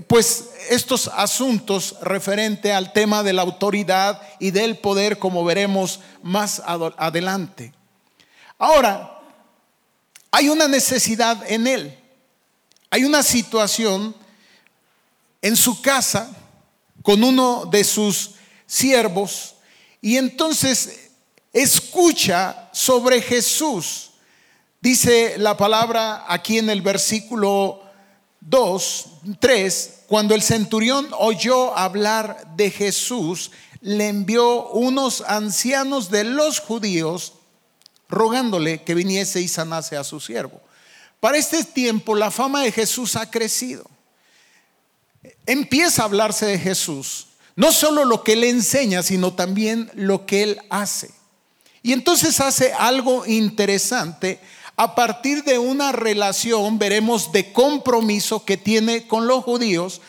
pues 0.00 0.50
estos 0.70 1.08
asuntos 1.08 1.96
referente 2.00 2.72
al 2.72 2.92
tema 2.92 3.22
de 3.22 3.34
la 3.34 3.42
autoridad 3.42 4.22
y 4.38 4.50
del 4.50 4.78
poder 4.78 5.18
como 5.18 5.44
veremos 5.44 6.00
más 6.22 6.62
adelante. 6.64 7.74
Ahora, 8.58 9.20
hay 10.30 10.48
una 10.48 10.66
necesidad 10.66 11.44
en 11.50 11.66
él. 11.66 11.98
Hay 12.88 13.04
una 13.04 13.22
situación 13.22 14.14
en 15.42 15.56
su 15.56 15.82
casa 15.82 16.30
con 17.02 17.22
uno 17.22 17.66
de 17.66 17.84
sus 17.84 18.32
siervos 18.66 19.56
y 20.00 20.16
entonces 20.16 21.10
escucha 21.52 22.70
sobre 22.72 23.20
Jesús. 23.20 24.12
Dice 24.80 25.36
la 25.38 25.56
palabra 25.56 26.24
aquí 26.28 26.58
en 26.58 26.70
el 26.70 26.80
versículo 26.80 27.82
2, 28.48 29.06
3, 29.38 29.98
cuando 30.06 30.34
el 30.34 30.42
centurión 30.42 31.08
oyó 31.18 31.76
hablar 31.76 32.44
de 32.56 32.70
Jesús, 32.70 33.50
le 33.80 34.08
envió 34.08 34.68
unos 34.70 35.22
ancianos 35.22 36.10
de 36.10 36.24
los 36.24 36.58
judíos 36.60 37.34
rogándole 38.08 38.82
que 38.82 38.94
viniese 38.94 39.40
y 39.40 39.48
sanase 39.48 39.96
a 39.96 40.04
su 40.04 40.20
siervo. 40.20 40.60
Para 41.20 41.38
este 41.38 41.62
tiempo 41.64 42.14
la 42.14 42.30
fama 42.30 42.62
de 42.62 42.72
Jesús 42.72 43.16
ha 43.16 43.30
crecido. 43.30 43.88
Empieza 45.46 46.02
a 46.02 46.06
hablarse 46.06 46.46
de 46.46 46.58
Jesús, 46.58 47.28
no 47.54 47.70
solo 47.70 48.04
lo 48.04 48.24
que 48.24 48.32
él 48.32 48.44
enseña, 48.44 49.02
sino 49.02 49.34
también 49.34 49.90
lo 49.94 50.26
que 50.26 50.42
él 50.42 50.60
hace. 50.68 51.10
Y 51.82 51.92
entonces 51.92 52.40
hace 52.40 52.72
algo 52.72 53.24
interesante 53.24 54.40
a 54.76 54.94
partir 54.94 55.44
de 55.44 55.58
una 55.58 55.92
relación, 55.92 56.78
veremos, 56.78 57.32
de 57.32 57.52
compromiso 57.52 58.44
que 58.44 58.56
tiene 58.56 59.06
con 59.06 59.26
los 59.26 59.44
judíos, 59.44 60.00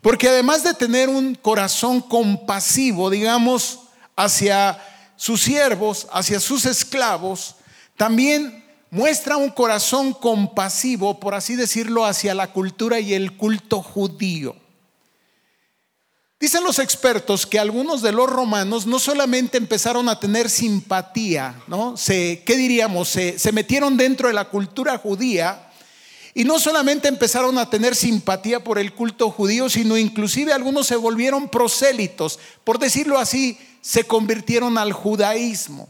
porque 0.00 0.28
además 0.28 0.62
de 0.62 0.74
tener 0.74 1.08
un 1.08 1.34
corazón 1.34 2.00
compasivo, 2.00 3.10
digamos, 3.10 3.80
hacia 4.16 4.82
sus 5.16 5.42
siervos, 5.42 6.06
hacia 6.12 6.40
sus 6.40 6.66
esclavos, 6.66 7.56
también 7.96 8.64
muestra 8.90 9.36
un 9.36 9.50
corazón 9.50 10.12
compasivo, 10.12 11.18
por 11.20 11.34
así 11.34 11.56
decirlo, 11.56 12.04
hacia 12.04 12.34
la 12.34 12.52
cultura 12.52 13.00
y 13.00 13.14
el 13.14 13.36
culto 13.36 13.82
judío. 13.82 14.56
Dicen 16.40 16.62
los 16.62 16.78
expertos 16.78 17.46
que 17.46 17.58
algunos 17.58 18.00
de 18.00 18.12
los 18.12 18.30
romanos 18.30 18.86
no 18.86 19.00
solamente 19.00 19.58
empezaron 19.58 20.08
a 20.08 20.20
tener 20.20 20.48
simpatía, 20.48 21.60
¿no? 21.66 21.96
Se, 21.96 22.44
¿Qué 22.46 22.56
diríamos? 22.56 23.08
Se, 23.08 23.40
se 23.40 23.50
metieron 23.50 23.96
dentro 23.96 24.28
de 24.28 24.34
la 24.34 24.44
cultura 24.44 24.98
judía 24.98 25.68
y 26.34 26.44
no 26.44 26.60
solamente 26.60 27.08
empezaron 27.08 27.58
a 27.58 27.68
tener 27.68 27.96
simpatía 27.96 28.62
por 28.62 28.78
el 28.78 28.94
culto 28.94 29.32
judío, 29.32 29.68
sino 29.68 29.98
inclusive 29.98 30.52
algunos 30.52 30.86
se 30.86 30.94
volvieron 30.94 31.48
prosélitos, 31.48 32.38
por 32.62 32.78
decirlo 32.78 33.18
así, 33.18 33.58
se 33.80 34.04
convirtieron 34.04 34.78
al 34.78 34.92
judaísmo. 34.92 35.88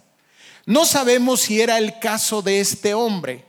No 0.65 0.87
sabemos 0.87 1.41
si 1.41 1.61
era 1.61 1.77
el 1.77 1.99
caso 1.99 2.41
de 2.41 2.61
este 2.61 2.95
hombre. 2.95 3.48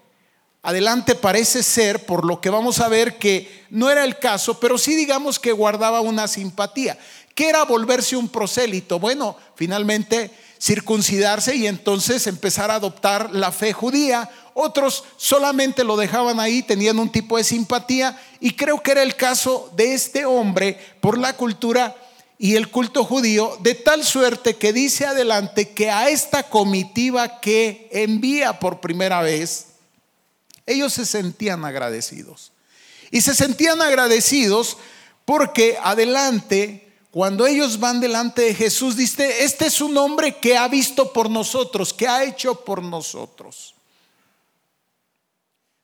Adelante 0.62 1.16
parece 1.16 1.64
ser, 1.64 2.06
por 2.06 2.26
lo 2.26 2.42
que 2.42 2.50
vamos 2.50 2.80
a 2.80 2.90
ver, 2.90 3.18
que 3.18 3.66
no 3.70 3.90
era 3.90 4.04
el 4.04 4.20
caso, 4.20 4.60
pero 4.60 4.78
sí 4.78 4.96
digamos 4.96 5.40
que 5.40 5.54
guardaba 5.54 6.02
una 6.02 6.28
simpatía. 6.28 6.98
¿Qué 7.34 7.48
era 7.48 7.64
volverse 7.64 8.18
un 8.18 8.28
prosélito? 8.28 9.00
Bueno, 9.00 9.38
finalmente 9.56 10.32
circuncidarse 10.60 11.56
y 11.56 11.68
entonces 11.68 12.28
empezar 12.28 12.70
a 12.70 12.76
adoptar 12.76 13.32
la 13.32 13.54
fe 13.54 13.72
judía. 13.72 14.30
Otros 14.54 15.06
solamente 15.16 15.86
lo 15.86 15.96
dejaban 15.96 16.42
ahí, 16.42 16.62
tenían 16.62 17.00
un 17.00 17.10
tipo 17.10 17.38
de 17.38 17.46
simpatía 17.46 18.20
y 18.42 18.52
creo 18.52 18.84
que 18.84 18.92
era 18.92 19.04
el 19.04 19.16
caso 19.16 19.72
de 19.78 19.94
este 19.94 20.26
hombre 20.26 20.78
por 21.00 21.18
la 21.18 21.38
cultura 21.38 21.96
y 22.38 22.56
el 22.56 22.70
culto 22.70 23.06
judío, 23.06 23.58
de 23.62 23.76
tal 23.76 24.04
suerte 24.04 24.58
que 24.58 24.74
dice 24.74 25.06
adelante 25.06 25.70
que 25.70 25.90
a 25.90 26.10
esta 26.10 26.44
comitiva 26.44 27.40
que 27.40 27.90
envía 27.92 28.60
por 28.60 28.82
primera 28.82 29.22
vez, 29.22 29.69
ellos 30.72 30.94
se 30.94 31.06
sentían 31.06 31.66
agradecidos. 31.66 32.52
Y 33.12 33.22
se 33.22 33.34
sentían 33.36 33.82
agradecidos 33.82 34.78
porque 35.26 35.78
adelante 35.82 36.90
cuando 37.12 37.48
ellos 37.48 37.80
van 37.80 38.00
delante 38.00 38.44
de 38.44 38.54
Jesús, 38.54 38.96
dice, 38.96 39.44
este 39.44 39.66
es 39.66 39.82
un 39.82 39.98
hombre 39.98 40.38
que 40.38 40.56
ha 40.56 40.68
visto 40.68 41.12
por 41.12 41.30
nosotros, 41.30 41.92
que 41.92 42.08
ha 42.08 42.24
hecho 42.24 42.64
por 42.64 42.84
nosotros. 42.84 43.74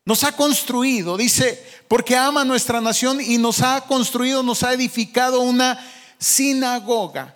Nos 0.06 0.24
ha 0.24 0.36
construido, 0.36 1.18
dice, 1.18 1.65
porque 1.88 2.15
ama 2.15 2.46
nuestra 2.46 2.80
nación 2.80 3.20
y 3.20 3.39
nos 3.39 3.62
ha 3.62 3.82
construido, 3.82 4.44
nos 4.44 4.62
ha 4.62 4.74
edificado 4.74 5.39
una 5.39 5.84
sinagoga. 6.20 7.36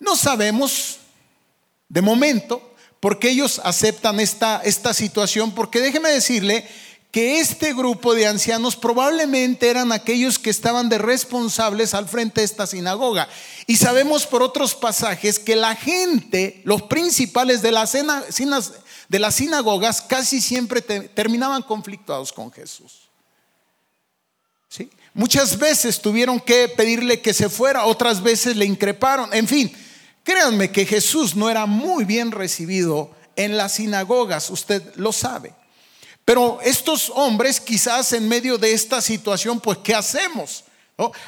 No 0.00 0.16
sabemos 0.16 0.98
de 1.88 2.02
momento 2.02 2.69
por 3.00 3.18
qué 3.18 3.30
ellos 3.30 3.60
aceptan 3.64 4.20
esta, 4.20 4.60
esta 4.62 4.92
situación, 4.92 5.52
porque 5.54 5.80
déjeme 5.80 6.10
decirle 6.10 6.68
que 7.10 7.40
este 7.40 7.74
grupo 7.74 8.14
de 8.14 8.26
ancianos 8.26 8.76
probablemente 8.76 9.68
eran 9.68 9.90
aquellos 9.90 10.38
que 10.38 10.50
estaban 10.50 10.88
de 10.88 10.98
responsables 10.98 11.94
al 11.94 12.08
frente 12.08 12.40
de 12.40 12.44
esta 12.44 12.66
sinagoga. 12.66 13.28
Y 13.66 13.76
sabemos 13.76 14.26
por 14.26 14.42
otros 14.42 14.74
pasajes 14.74 15.38
que 15.38 15.56
la 15.56 15.74
gente, 15.74 16.60
los 16.64 16.82
principales 16.82 17.62
de 17.62 17.72
las, 17.72 17.92
de 19.08 19.18
las 19.18 19.34
sinagogas, 19.34 20.02
casi 20.02 20.40
siempre 20.40 20.82
terminaban 20.82 21.62
conflictuados 21.62 22.32
con 22.32 22.52
Jesús. 22.52 23.10
¿Sí? 24.68 24.88
Muchas 25.12 25.58
veces 25.58 26.00
tuvieron 26.00 26.38
que 26.38 26.68
pedirle 26.68 27.20
que 27.20 27.34
se 27.34 27.48
fuera, 27.48 27.86
otras 27.86 28.22
veces 28.22 28.54
le 28.54 28.66
increparon. 28.66 29.34
En 29.34 29.48
fin, 29.48 29.72
créanme 30.30 30.70
que 30.70 30.86
Jesús 30.86 31.34
no 31.34 31.50
era 31.50 31.66
muy 31.66 32.04
bien 32.04 32.30
recibido 32.30 33.10
en 33.34 33.56
las 33.56 33.72
sinagogas, 33.74 34.48
usted 34.50 34.94
lo 34.94 35.10
sabe. 35.10 35.52
Pero 36.24 36.60
estos 36.62 37.10
hombres 37.16 37.58
quizás 37.58 38.12
en 38.12 38.28
medio 38.28 38.56
de 38.56 38.72
esta 38.72 39.00
situación, 39.02 39.58
pues 39.58 39.78
¿qué 39.78 39.92
hacemos? 39.92 40.62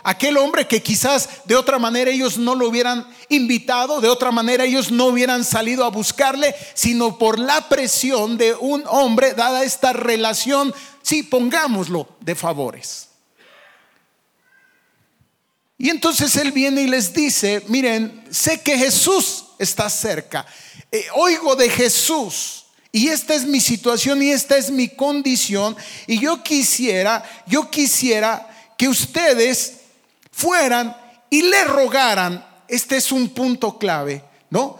Aquel 0.04 0.36
hombre 0.36 0.68
que 0.68 0.84
quizás 0.84 1.28
de 1.46 1.56
otra 1.56 1.80
manera 1.80 2.12
ellos 2.12 2.38
no 2.38 2.54
lo 2.54 2.68
hubieran 2.68 3.04
invitado, 3.28 4.00
de 4.00 4.08
otra 4.08 4.30
manera 4.30 4.64
ellos 4.64 4.92
no 4.92 5.06
hubieran 5.06 5.42
salido 5.44 5.84
a 5.84 5.90
buscarle, 5.90 6.54
sino 6.74 7.18
por 7.18 7.40
la 7.40 7.68
presión 7.68 8.38
de 8.38 8.54
un 8.54 8.84
hombre, 8.86 9.34
dada 9.34 9.64
esta 9.64 9.92
relación, 9.92 10.72
sí, 11.02 11.24
pongámoslo, 11.24 12.06
de 12.20 12.36
favores. 12.36 13.08
Y 15.82 15.90
entonces 15.90 16.36
él 16.36 16.52
viene 16.52 16.82
y 16.82 16.86
les 16.86 17.12
dice, 17.12 17.60
miren, 17.66 18.24
sé 18.30 18.60
que 18.60 18.78
Jesús 18.78 19.46
está 19.58 19.90
cerca, 19.90 20.46
eh, 20.92 21.06
oigo 21.16 21.56
de 21.56 21.68
Jesús 21.68 22.66
Y 22.92 23.08
esta 23.08 23.34
es 23.34 23.44
mi 23.44 23.58
situación 23.58 24.22
y 24.22 24.30
esta 24.30 24.56
es 24.56 24.70
mi 24.70 24.86
condición. 24.86 25.76
Y 26.06 26.20
yo 26.20 26.40
quisiera, 26.44 27.24
yo 27.48 27.68
quisiera 27.68 28.48
que 28.78 28.86
ustedes 28.86 29.78
fueran 30.30 30.96
y 31.28 31.42
le 31.42 31.64
rogaran. 31.64 32.46
Este 32.68 32.98
es 32.98 33.10
un 33.10 33.30
punto 33.30 33.76
clave, 33.76 34.22
¿no? 34.50 34.78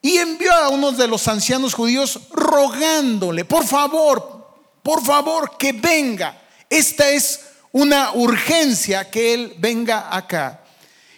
Y 0.00 0.18
envió 0.18 0.52
a 0.52 0.68
uno 0.68 0.92
de 0.92 1.08
los 1.08 1.26
ancianos 1.26 1.74
judíos 1.74 2.20
rogándole, 2.30 3.44
por 3.44 3.66
favor, 3.66 4.46
por 4.80 5.04
favor, 5.04 5.56
que 5.58 5.72
venga. 5.72 6.40
Esta 6.68 7.10
es 7.10 7.49
una 7.72 8.12
urgencia 8.12 9.10
que 9.10 9.34
él 9.34 9.54
venga 9.58 10.14
acá. 10.14 10.60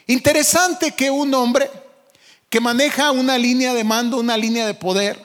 Interesante 0.06 0.92
que 0.92 1.10
un 1.10 1.32
hombre 1.34 1.70
que 2.50 2.60
maneja 2.60 3.12
una 3.12 3.38
línea 3.38 3.72
de 3.72 3.84
mando, 3.84 4.18
una 4.18 4.36
línea 4.36 4.66
de 4.66 4.74
poder, 4.74 5.18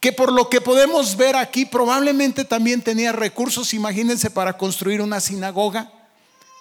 que 0.00 0.12
por 0.12 0.32
lo 0.32 0.48
que 0.48 0.60
podemos 0.60 1.16
ver 1.16 1.34
aquí 1.34 1.64
probablemente 1.64 2.44
también 2.44 2.82
tenía 2.82 3.10
recursos, 3.10 3.74
imagínense, 3.74 4.30
para 4.30 4.56
construir 4.56 5.02
una 5.02 5.18
sinagoga, 5.18 5.90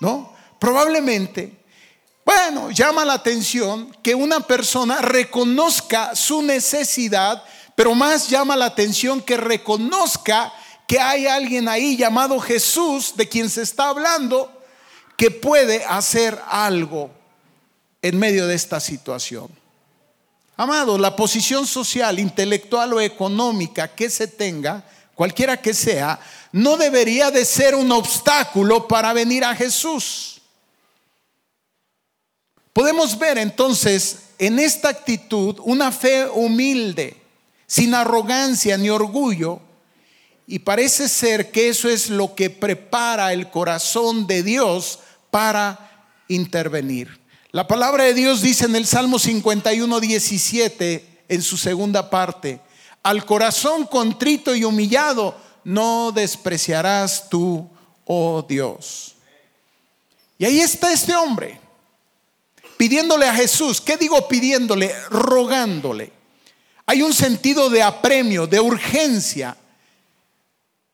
¿no? 0.01 0.33
Probablemente. 0.59 1.53
Bueno, 2.25 2.71
llama 2.71 3.05
la 3.05 3.13
atención 3.13 3.95
que 4.01 4.15
una 4.15 4.39
persona 4.39 5.01
reconozca 5.01 6.15
su 6.15 6.41
necesidad, 6.41 7.43
pero 7.75 7.93
más 7.93 8.27
llama 8.27 8.55
la 8.55 8.65
atención 8.65 9.21
que 9.21 9.37
reconozca 9.37 10.51
que 10.87 10.99
hay 10.99 11.27
alguien 11.27 11.67
ahí 11.67 11.97
llamado 11.97 12.39
Jesús, 12.39 13.13
de 13.17 13.27
quien 13.27 13.49
se 13.49 13.61
está 13.61 13.89
hablando, 13.89 14.49
que 15.17 15.29
puede 15.29 15.83
hacer 15.83 16.41
algo 16.47 17.11
en 18.01 18.17
medio 18.17 18.47
de 18.47 18.55
esta 18.55 18.79
situación. 18.79 19.49
Amado, 20.55 20.97
la 20.97 21.15
posición 21.15 21.67
social, 21.67 22.17
intelectual 22.19 22.93
o 22.93 23.01
económica 23.01 23.89
que 23.89 24.09
se 24.09 24.27
tenga, 24.27 24.83
cualquiera 25.13 25.61
que 25.61 25.73
sea, 25.73 26.19
no 26.53 26.77
debería 26.77 27.31
de 27.31 27.43
ser 27.43 27.75
un 27.75 27.91
obstáculo 27.91 28.87
para 28.87 29.11
venir 29.11 29.43
a 29.43 29.53
Jesús. 29.55 30.41
Podemos 32.71 33.17
ver 33.19 33.37
entonces 33.37 34.19
en 34.39 34.57
esta 34.57 34.87
actitud 34.89 35.57
una 35.63 35.91
fe 35.91 36.27
humilde, 36.27 37.17
sin 37.65 37.93
arrogancia 37.93 38.77
ni 38.77 38.89
orgullo, 38.89 39.66
y 40.47 40.59
parece 40.59 41.09
ser 41.09 41.51
que 41.51 41.67
eso 41.67 41.89
es 41.89 42.09
lo 42.09 42.33
que 42.33 42.49
prepara 42.49 43.33
el 43.33 43.49
corazón 43.49 44.25
de 44.27 44.43
Dios 44.43 44.99
para 45.29 46.07
intervenir. 46.29 47.19
La 47.51 47.67
palabra 47.67 48.05
de 48.05 48.13
Dios 48.13 48.41
dice 48.41 48.63
en 48.65 48.75
el 48.77 48.87
Salmo 48.87 49.19
51, 49.19 49.99
17, 49.99 51.23
en 51.27 51.41
su 51.41 51.57
segunda 51.57 52.09
parte, 52.09 52.61
al 53.03 53.25
corazón 53.25 53.85
contrito 53.85 54.55
y 54.55 54.63
humillado 54.63 55.37
no 55.65 56.13
despreciarás 56.13 57.29
tú, 57.29 57.69
oh 58.05 58.45
Dios. 58.47 59.15
Y 60.37 60.45
ahí 60.45 60.61
está 60.61 60.93
este 60.93 61.13
hombre, 61.13 61.59
pidiéndole 62.77 63.27
a 63.27 63.33
Jesús, 63.33 63.81
¿qué 63.81 63.97
digo 63.97 64.29
pidiéndole? 64.29 64.93
Rogándole. 65.09 66.13
Hay 66.85 67.01
un 67.01 67.13
sentido 67.13 67.69
de 67.69 67.83
apremio, 67.83 68.47
de 68.47 68.61
urgencia. 68.61 69.57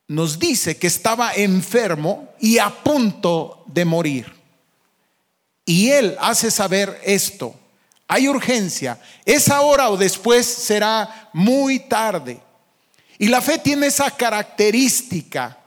Nos 0.08 0.38
dice 0.38 0.78
que 0.78 0.88
estaba 0.88 1.34
enfermo 1.34 2.30
y 2.40 2.58
a 2.58 2.70
punto 2.70 3.64
de 3.68 3.86
morir. 3.86 4.34
Y 5.66 5.90
Él 5.90 6.18
hace 6.20 6.52
saber 6.52 7.00
esto. 7.04 7.56
Hay 8.08 8.28
urgencia. 8.28 9.00
Es 9.26 9.50
ahora 9.50 9.90
o 9.90 9.98
después 9.98 10.46
será 10.46 11.30
muy 11.34 11.80
tarde. 11.80 12.42
Y 13.18 13.28
la 13.28 13.42
fe 13.42 13.58
tiene 13.58 13.88
esa 13.88 14.12
característica, 14.12 15.58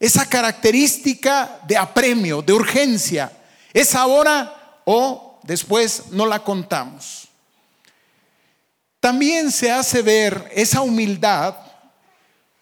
esa 0.00 0.26
característica 0.28 1.60
de 1.66 1.76
apremio, 1.76 2.40
de 2.40 2.52
urgencia. 2.54 3.30
Es 3.72 3.94
ahora 3.94 4.80
o 4.84 5.38
después 5.42 6.04
no 6.12 6.24
la 6.24 6.42
contamos. 6.42 7.28
También 9.00 9.52
se 9.52 9.70
hace 9.70 10.02
ver 10.02 10.50
esa 10.54 10.80
humildad 10.80 11.54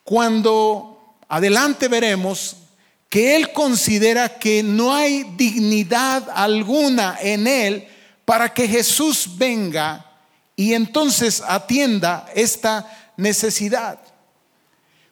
cuando 0.02 0.93
adelante 1.34 1.88
veremos 1.88 2.56
que 3.08 3.34
él 3.34 3.52
considera 3.52 4.38
que 4.38 4.62
no 4.62 4.94
hay 4.94 5.24
dignidad 5.36 6.28
alguna 6.32 7.18
en 7.20 7.48
él 7.48 7.88
para 8.24 8.54
que 8.54 8.68
Jesús 8.68 9.30
venga 9.36 10.06
y 10.54 10.74
entonces 10.74 11.42
atienda 11.44 12.28
esta 12.36 13.12
necesidad. 13.16 13.98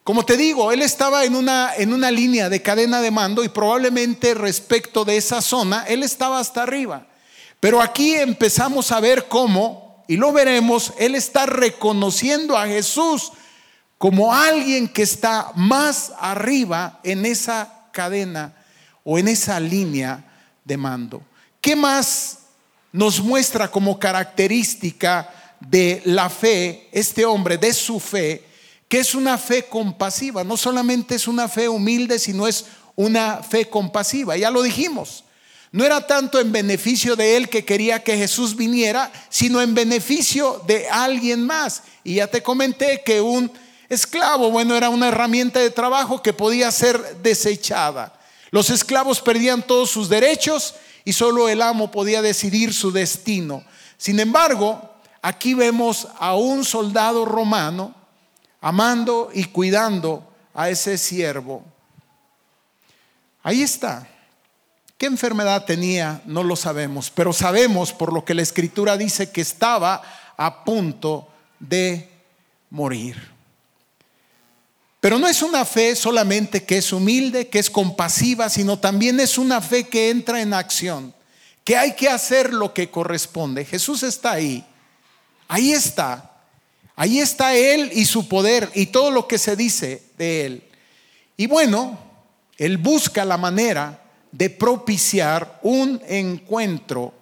Como 0.05 0.23
te 0.23 0.37
digo, 0.37 0.71
él 0.71 0.81
estaba 0.81 1.25
en 1.25 1.35
una, 1.35 1.75
en 1.75 1.91
una 1.91 2.09
línea 2.09 2.47
de 2.47 2.61
cadena 2.61 3.01
de 3.01 3.11
mando 3.11 3.43
y 3.43 3.49
probablemente 3.49 4.33
respecto 4.33 5.03
de 5.03 5.17
esa 5.17 5.41
zona, 5.41 5.83
él 5.89 6.03
estaba 6.03 6.39
hasta 6.39 6.63
arriba. 6.63 7.05
Pero 7.59 7.81
aquí 7.81 8.15
empezamos 8.15 8.93
a 8.93 9.01
ver 9.01 9.27
cómo, 9.27 10.05
y 10.07 10.15
lo 10.15 10.31
veremos, 10.31 10.93
él 10.99 11.15
está 11.15 11.47
reconociendo 11.47 12.57
a 12.57 12.65
Jesús 12.65 13.33
como 14.03 14.33
alguien 14.33 14.89
que 14.89 15.03
está 15.03 15.53
más 15.55 16.11
arriba 16.19 16.99
en 17.05 17.25
esa 17.25 17.87
cadena 17.93 18.53
o 19.01 19.17
en 19.17 19.29
esa 19.29 19.61
línea 19.61 20.25
de 20.65 20.75
mando. 20.75 21.23
¿Qué 21.61 21.73
más 21.73 22.39
nos 22.91 23.21
muestra 23.21 23.71
como 23.71 23.97
característica 23.97 25.55
de 25.61 26.01
la 26.03 26.29
fe, 26.29 26.89
este 26.91 27.23
hombre, 27.23 27.57
de 27.57 27.71
su 27.71 27.97
fe, 27.97 28.43
que 28.89 28.99
es 28.99 29.15
una 29.15 29.37
fe 29.37 29.67
compasiva? 29.69 30.43
No 30.43 30.57
solamente 30.57 31.15
es 31.15 31.25
una 31.25 31.47
fe 31.47 31.69
humilde, 31.69 32.19
sino 32.19 32.45
es 32.45 32.65
una 32.97 33.37
fe 33.37 33.69
compasiva. 33.69 34.35
Ya 34.35 34.51
lo 34.51 34.63
dijimos. 34.63 35.23
No 35.71 35.85
era 35.85 36.05
tanto 36.05 36.41
en 36.41 36.51
beneficio 36.51 37.15
de 37.15 37.37
él 37.37 37.47
que 37.47 37.63
quería 37.63 38.03
que 38.03 38.17
Jesús 38.17 38.57
viniera, 38.57 39.09
sino 39.29 39.61
en 39.61 39.73
beneficio 39.73 40.61
de 40.67 40.89
alguien 40.89 41.45
más. 41.45 41.83
Y 42.03 42.15
ya 42.15 42.27
te 42.27 42.43
comenté 42.43 43.01
que 43.05 43.21
un 43.21 43.49
esclavo, 43.89 44.51
bueno, 44.51 44.75
era 44.75 44.89
una 44.89 45.09
herramienta 45.09 45.59
de 45.59 45.69
trabajo 45.69 46.21
que 46.21 46.33
podía 46.33 46.71
ser 46.71 47.17
desechada. 47.21 48.13
Los 48.51 48.69
esclavos 48.69 49.21
perdían 49.21 49.65
todos 49.65 49.89
sus 49.89 50.09
derechos 50.09 50.75
y 51.05 51.13
solo 51.13 51.49
el 51.49 51.61
amo 51.61 51.91
podía 51.91 52.21
decidir 52.21 52.73
su 52.73 52.91
destino. 52.91 53.63
Sin 53.97 54.19
embargo, 54.19 54.93
aquí 55.21 55.53
vemos 55.53 56.07
a 56.19 56.35
un 56.35 56.63
soldado 56.63 57.25
romano 57.25 57.95
amando 58.61 59.29
y 59.33 59.45
cuidando 59.45 60.25
a 60.53 60.69
ese 60.69 60.97
siervo. 60.97 61.65
Ahí 63.43 63.61
está. 63.61 64.07
¿Qué 64.97 65.07
enfermedad 65.07 65.65
tenía? 65.65 66.21
No 66.25 66.43
lo 66.43 66.55
sabemos, 66.55 67.11
pero 67.11 67.33
sabemos 67.33 67.91
por 67.91 68.13
lo 68.13 68.23
que 68.23 68.33
la 68.33 68.41
escritura 68.41 68.95
dice 68.95 69.31
que 69.31 69.41
estaba 69.41 70.01
a 70.37 70.63
punto 70.63 71.27
de 71.59 72.09
morir. 72.69 73.32
Pero 75.03 75.19
no 75.19 75.27
es 75.27 75.41
una 75.41 75.65
fe 75.65 75.97
solamente 75.97 76.63
que 76.63 76.77
es 76.77 76.93
humilde, 76.93 77.49
que 77.49 77.59
es 77.59 77.69
compasiva, 77.69 78.49
sino 78.49 78.79
también 78.79 79.19
es 79.19 79.37
una 79.37 79.59
fe 79.59 79.89
que 79.89 80.09
entra 80.09 80.41
en 80.41 80.53
acción, 80.53 81.13
que 81.65 81.75
hay 81.75 81.93
que 81.93 82.07
hacer 82.07 82.53
lo 82.53 82.73
que 82.73 82.89
corresponde. 82.89 83.65
Jesús 83.65 84.01
está 84.03 84.31
ahí, 84.31 84.65
ahí 85.49 85.73
está, 85.73 86.37
ahí 86.95 87.19
está 87.19 87.53
Él 87.53 87.91
y 87.93 88.05
su 88.05 88.29
poder 88.29 88.71
y 88.75 88.85
todo 88.85 89.11
lo 89.11 89.27
que 89.27 89.37
se 89.39 89.57
dice 89.57 90.03
de 90.17 90.45
Él. 90.45 90.63
Y 91.35 91.47
bueno, 91.47 91.99
Él 92.57 92.77
busca 92.77 93.25
la 93.25 93.35
manera 93.35 94.01
de 94.31 94.49
propiciar 94.49 95.59
un 95.63 96.01
encuentro 96.07 97.13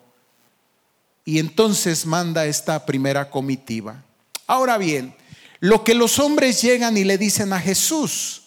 y 1.26 1.40
entonces 1.40 2.06
manda 2.06 2.46
esta 2.46 2.86
primera 2.86 3.32
comitiva. 3.32 4.04
Ahora 4.46 4.78
bien, 4.78 5.16
lo 5.62 5.84
que 5.84 5.94
los 5.94 6.20
hombres 6.20 6.62
llegan 6.62 6.98
y 6.98 7.04
le 7.04 7.18
dicen 7.18 7.54
a 7.54 7.60
Jesús. 7.60 8.42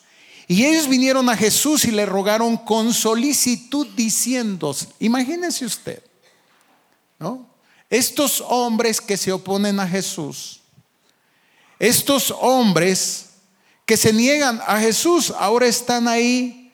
Y 0.49 0.67
ellos 0.67 0.89
vinieron 0.89 1.31
a 1.31 1.37
Jesús 1.37 1.85
y 1.85 1.93
le 1.93 2.05
rogaron 2.05 2.59
con 2.59 2.93
solicitud 2.93 3.87
diciendo, 3.97 4.77
imagínense 4.99 5.65
usted, 5.65 6.03
¿no? 7.19 7.49
Estos 7.89 8.43
hombres 8.49 9.01
que 9.01 9.17
se 9.17 9.33
oponen 9.33 9.79
a 9.79 9.89
Jesús, 9.89 10.61
estos 11.79 12.35
hombres 12.41 13.27
que 13.87 13.97
se 13.97 14.13
niegan 14.13 14.61
a 14.67 14.81
Jesús, 14.81 15.33
ahora 15.39 15.67
están 15.67 16.09
ahí, 16.09 16.73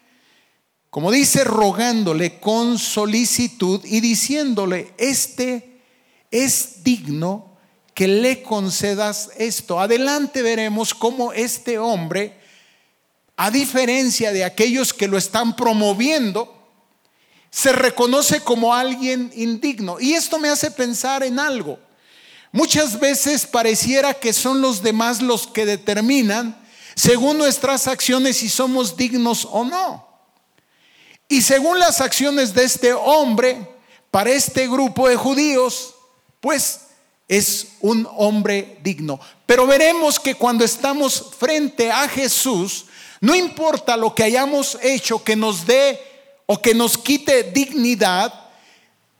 como 0.88 1.12
dice, 1.12 1.44
rogándole 1.44 2.40
con 2.40 2.78
solicitud 2.78 3.84
y 3.84 4.00
diciéndole, 4.00 4.94
este 4.96 5.82
es 6.30 6.82
digno 6.82 7.49
que 7.94 8.08
le 8.08 8.42
concedas 8.42 9.30
esto. 9.36 9.80
Adelante 9.80 10.42
veremos 10.42 10.94
cómo 10.94 11.32
este 11.32 11.78
hombre, 11.78 12.38
a 13.36 13.50
diferencia 13.50 14.32
de 14.32 14.44
aquellos 14.44 14.92
que 14.92 15.08
lo 15.08 15.18
están 15.18 15.56
promoviendo, 15.56 16.56
se 17.50 17.72
reconoce 17.72 18.40
como 18.40 18.74
alguien 18.74 19.30
indigno. 19.34 19.98
Y 20.00 20.14
esto 20.14 20.38
me 20.38 20.48
hace 20.48 20.70
pensar 20.70 21.22
en 21.22 21.38
algo, 21.38 21.78
Muchas 22.52 22.98
veces 22.98 23.46
pareciera 23.46 24.14
que 24.14 24.32
son 24.32 24.60
los 24.60 24.82
demás 24.82 25.22
los 25.22 25.46
que 25.46 25.64
determinan, 25.64 26.60
según 26.96 27.38
nuestras 27.38 27.86
acciones, 27.86 28.38
si 28.38 28.48
somos 28.48 28.96
dignos 28.96 29.46
o 29.50 29.64
no. 29.64 30.08
Y 31.28 31.42
según 31.42 31.78
las 31.78 32.00
acciones 32.00 32.52
de 32.52 32.64
este 32.64 32.92
hombre, 32.92 33.68
para 34.10 34.30
este 34.30 34.66
grupo 34.66 35.08
de 35.08 35.14
judíos, 35.14 35.94
pues 36.40 36.80
es 37.30 37.76
un 37.80 38.08
hombre 38.16 38.78
digno. 38.82 39.20
Pero 39.46 39.64
veremos 39.64 40.18
que 40.18 40.34
cuando 40.34 40.64
estamos 40.64 41.30
frente 41.38 41.88
a 41.88 42.08
Jesús, 42.08 42.86
no 43.20 43.36
importa 43.36 43.96
lo 43.96 44.12
que 44.16 44.24
hayamos 44.24 44.76
hecho 44.82 45.22
que 45.22 45.36
nos 45.36 45.64
dé 45.64 46.00
o 46.46 46.60
que 46.60 46.74
nos 46.74 46.98
quite 46.98 47.44
dignidad, 47.44 48.34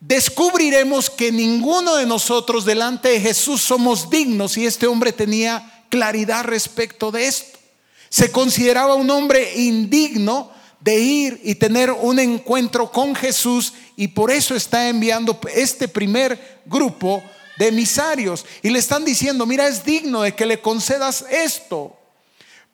descubriremos 0.00 1.08
que 1.08 1.30
ninguno 1.30 1.94
de 1.94 2.04
nosotros 2.04 2.64
delante 2.64 3.10
de 3.10 3.20
Jesús 3.20 3.60
somos 3.60 4.10
dignos 4.10 4.56
y 4.56 4.66
este 4.66 4.88
hombre 4.88 5.12
tenía 5.12 5.84
claridad 5.88 6.42
respecto 6.42 7.12
de 7.12 7.28
esto. 7.28 7.60
Se 8.08 8.32
consideraba 8.32 8.94
un 8.94 9.08
hombre 9.10 9.54
indigno 9.54 10.50
de 10.80 10.98
ir 10.98 11.40
y 11.44 11.54
tener 11.54 11.92
un 11.92 12.18
encuentro 12.18 12.90
con 12.90 13.14
Jesús 13.14 13.72
y 13.94 14.08
por 14.08 14.32
eso 14.32 14.56
está 14.56 14.88
enviando 14.88 15.38
este 15.54 15.86
primer 15.86 16.62
grupo 16.66 17.22
de 17.60 17.68
emisarios 17.68 18.46
y 18.62 18.70
le 18.70 18.78
están 18.78 19.04
diciendo, 19.04 19.44
mira, 19.44 19.68
es 19.68 19.84
digno 19.84 20.22
de 20.22 20.34
que 20.34 20.46
le 20.46 20.62
concedas 20.62 21.26
esto, 21.30 21.94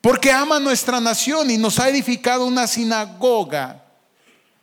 porque 0.01 0.31
ama 0.31 0.61
nuestra 0.61 1.01
nación 1.01 1.51
y 1.51 1.59
nos 1.59 1.81
ha 1.81 1.89
edificado 1.89 2.47
una 2.47 2.69
sinagoga. 2.69 3.85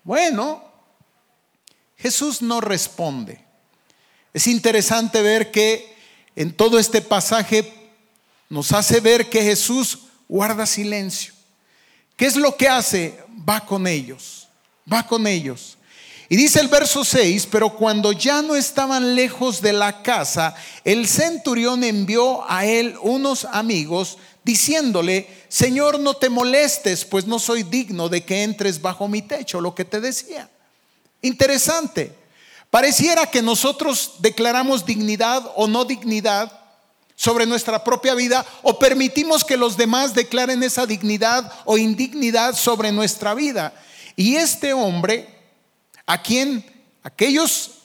Bueno, 0.01 0.63
Jesús 1.97 2.41
no 2.41 2.61
responde. 2.61 3.43
Es 4.33 4.47
interesante 4.47 5.21
ver 5.21 5.51
que 5.51 5.93
en 6.37 6.55
todo 6.55 6.79
este 6.79 7.01
pasaje 7.01 7.91
nos 8.47 8.71
hace 8.71 9.01
ver 9.01 9.29
que 9.29 9.43
Jesús 9.43 10.03
guarda 10.29 10.65
silencio. 10.65 11.33
¿Qué 12.15 12.27
es 12.27 12.37
lo 12.37 12.55
que 12.55 12.69
hace? 12.69 13.19
Va 13.47 13.65
con 13.65 13.87
ellos, 13.87 14.47
va 14.91 15.05
con 15.05 15.27
ellos. 15.27 15.77
Y 16.29 16.35
dice 16.35 16.59
el 16.61 16.67
verso 16.67 17.03
6, 17.03 17.47
pero 17.51 17.75
cuando 17.75 18.11
ya 18.11 18.41
no 18.41 18.55
estaban 18.55 19.15
lejos 19.15 19.61
de 19.61 19.73
la 19.73 20.01
casa, 20.01 20.55
el 20.83 21.07
centurión 21.07 21.83
envió 21.83 22.49
a 22.49 22.65
él 22.65 22.95
unos 23.01 23.45
amigos 23.45 24.17
diciéndole, 24.43 25.27
Señor, 25.49 25.99
no 25.99 26.15
te 26.15 26.29
molestes, 26.29 27.05
pues 27.05 27.25
no 27.25 27.39
soy 27.39 27.63
digno 27.63 28.09
de 28.09 28.23
que 28.23 28.43
entres 28.43 28.81
bajo 28.81 29.07
mi 29.07 29.21
techo, 29.21 29.61
lo 29.61 29.75
que 29.75 29.85
te 29.85 30.01
decía. 30.01 30.49
Interesante. 31.21 32.15
Pareciera 32.69 33.27
que 33.27 33.41
nosotros 33.41 34.13
declaramos 34.19 34.85
dignidad 34.85 35.51
o 35.55 35.67
no 35.67 35.85
dignidad 35.85 36.59
sobre 37.15 37.45
nuestra 37.45 37.83
propia 37.83 38.15
vida 38.15 38.45
o 38.63 38.79
permitimos 38.79 39.43
que 39.43 39.57
los 39.57 39.77
demás 39.77 40.15
declaren 40.15 40.63
esa 40.63 40.85
dignidad 40.85 41.51
o 41.65 41.77
indignidad 41.77 42.55
sobre 42.55 42.91
nuestra 42.91 43.33
vida. 43.33 43.73
Y 44.15 44.35
este 44.35 44.73
hombre, 44.73 45.32
a 46.05 46.21
quien 46.21 46.65
aquellos 47.03 47.83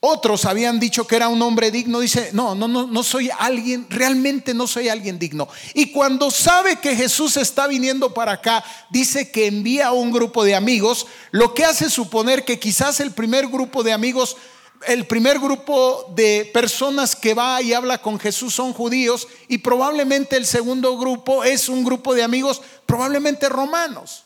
otros 0.00 0.46
habían 0.46 0.80
dicho 0.80 1.06
que 1.06 1.16
era 1.16 1.28
un 1.28 1.42
hombre 1.42 1.70
digno, 1.70 2.00
dice, 2.00 2.30
no, 2.32 2.54
no, 2.54 2.66
no, 2.66 2.86
no 2.86 3.02
soy 3.02 3.30
alguien, 3.38 3.86
realmente 3.90 4.54
no 4.54 4.66
soy 4.66 4.88
alguien 4.88 5.18
digno. 5.18 5.46
Y 5.74 5.92
cuando 5.92 6.30
sabe 6.30 6.76
que 6.76 6.96
Jesús 6.96 7.36
está 7.36 7.66
viniendo 7.66 8.14
para 8.14 8.32
acá, 8.32 8.64
dice 8.88 9.30
que 9.30 9.46
envía 9.46 9.88
a 9.88 9.92
un 9.92 10.10
grupo 10.10 10.42
de 10.42 10.54
amigos, 10.54 11.06
lo 11.32 11.52
que 11.52 11.66
hace 11.66 11.90
suponer 11.90 12.46
que 12.46 12.58
quizás 12.58 12.98
el 13.00 13.12
primer 13.12 13.48
grupo 13.48 13.82
de 13.82 13.92
amigos, 13.92 14.38
el 14.86 15.06
primer 15.06 15.38
grupo 15.38 16.10
de 16.16 16.50
personas 16.54 17.14
que 17.14 17.34
va 17.34 17.60
y 17.60 17.74
habla 17.74 17.98
con 17.98 18.18
Jesús 18.18 18.54
son 18.54 18.72
judíos 18.72 19.28
y 19.48 19.58
probablemente 19.58 20.36
el 20.36 20.46
segundo 20.46 20.96
grupo 20.96 21.44
es 21.44 21.68
un 21.68 21.84
grupo 21.84 22.14
de 22.14 22.22
amigos 22.22 22.62
probablemente 22.86 23.50
romanos. 23.50 24.24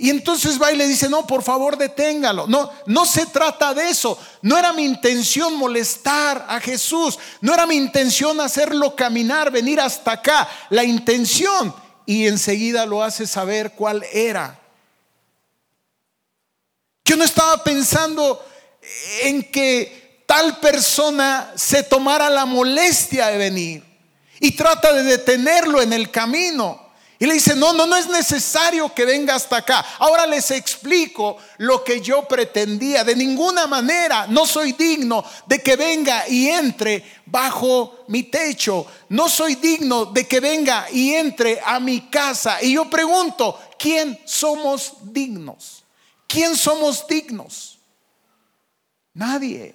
Y 0.00 0.10
entonces 0.10 0.62
va 0.62 0.70
y 0.70 0.76
le 0.76 0.86
dice, 0.86 1.08
no, 1.08 1.26
por 1.26 1.42
favor 1.42 1.76
deténgalo. 1.76 2.46
No, 2.46 2.70
no 2.86 3.04
se 3.04 3.26
trata 3.26 3.74
de 3.74 3.90
eso. 3.90 4.16
No 4.42 4.56
era 4.56 4.72
mi 4.72 4.84
intención 4.84 5.56
molestar 5.56 6.46
a 6.48 6.60
Jesús. 6.60 7.18
No 7.40 7.52
era 7.52 7.66
mi 7.66 7.74
intención 7.74 8.40
hacerlo 8.40 8.94
caminar, 8.94 9.50
venir 9.50 9.80
hasta 9.80 10.12
acá. 10.12 10.48
La 10.70 10.84
intención. 10.84 11.74
Y 12.06 12.28
enseguida 12.28 12.86
lo 12.86 13.02
hace 13.02 13.26
saber 13.26 13.72
cuál 13.72 14.04
era. 14.12 14.60
Yo 17.04 17.16
no 17.16 17.24
estaba 17.24 17.64
pensando 17.64 18.46
en 19.22 19.50
que 19.50 20.22
tal 20.26 20.58
persona 20.58 21.52
se 21.56 21.82
tomara 21.82 22.30
la 22.30 22.46
molestia 22.46 23.26
de 23.26 23.38
venir 23.38 23.84
y 24.38 24.52
trata 24.52 24.92
de 24.92 25.02
detenerlo 25.02 25.82
en 25.82 25.92
el 25.92 26.12
camino. 26.12 26.87
Y 27.20 27.26
le 27.26 27.34
dice, 27.34 27.56
no, 27.56 27.72
no, 27.72 27.84
no 27.84 27.96
es 27.96 28.08
necesario 28.08 28.94
que 28.94 29.04
venga 29.04 29.34
hasta 29.34 29.56
acá. 29.56 29.84
Ahora 29.98 30.24
les 30.24 30.52
explico 30.52 31.36
lo 31.56 31.82
que 31.82 32.00
yo 32.00 32.28
pretendía. 32.28 33.02
De 33.02 33.16
ninguna 33.16 33.66
manera 33.66 34.28
no 34.28 34.46
soy 34.46 34.72
digno 34.72 35.24
de 35.46 35.60
que 35.60 35.74
venga 35.74 36.28
y 36.28 36.48
entre 36.48 37.04
bajo 37.26 38.04
mi 38.06 38.22
techo. 38.24 38.86
No 39.08 39.28
soy 39.28 39.56
digno 39.56 40.04
de 40.06 40.28
que 40.28 40.38
venga 40.38 40.86
y 40.92 41.14
entre 41.14 41.60
a 41.64 41.80
mi 41.80 42.02
casa. 42.02 42.62
Y 42.62 42.74
yo 42.74 42.88
pregunto, 42.88 43.58
¿quién 43.76 44.16
somos 44.24 44.92
dignos? 45.02 45.82
¿Quién 46.28 46.54
somos 46.54 47.04
dignos? 47.08 47.80
Nadie. 49.12 49.74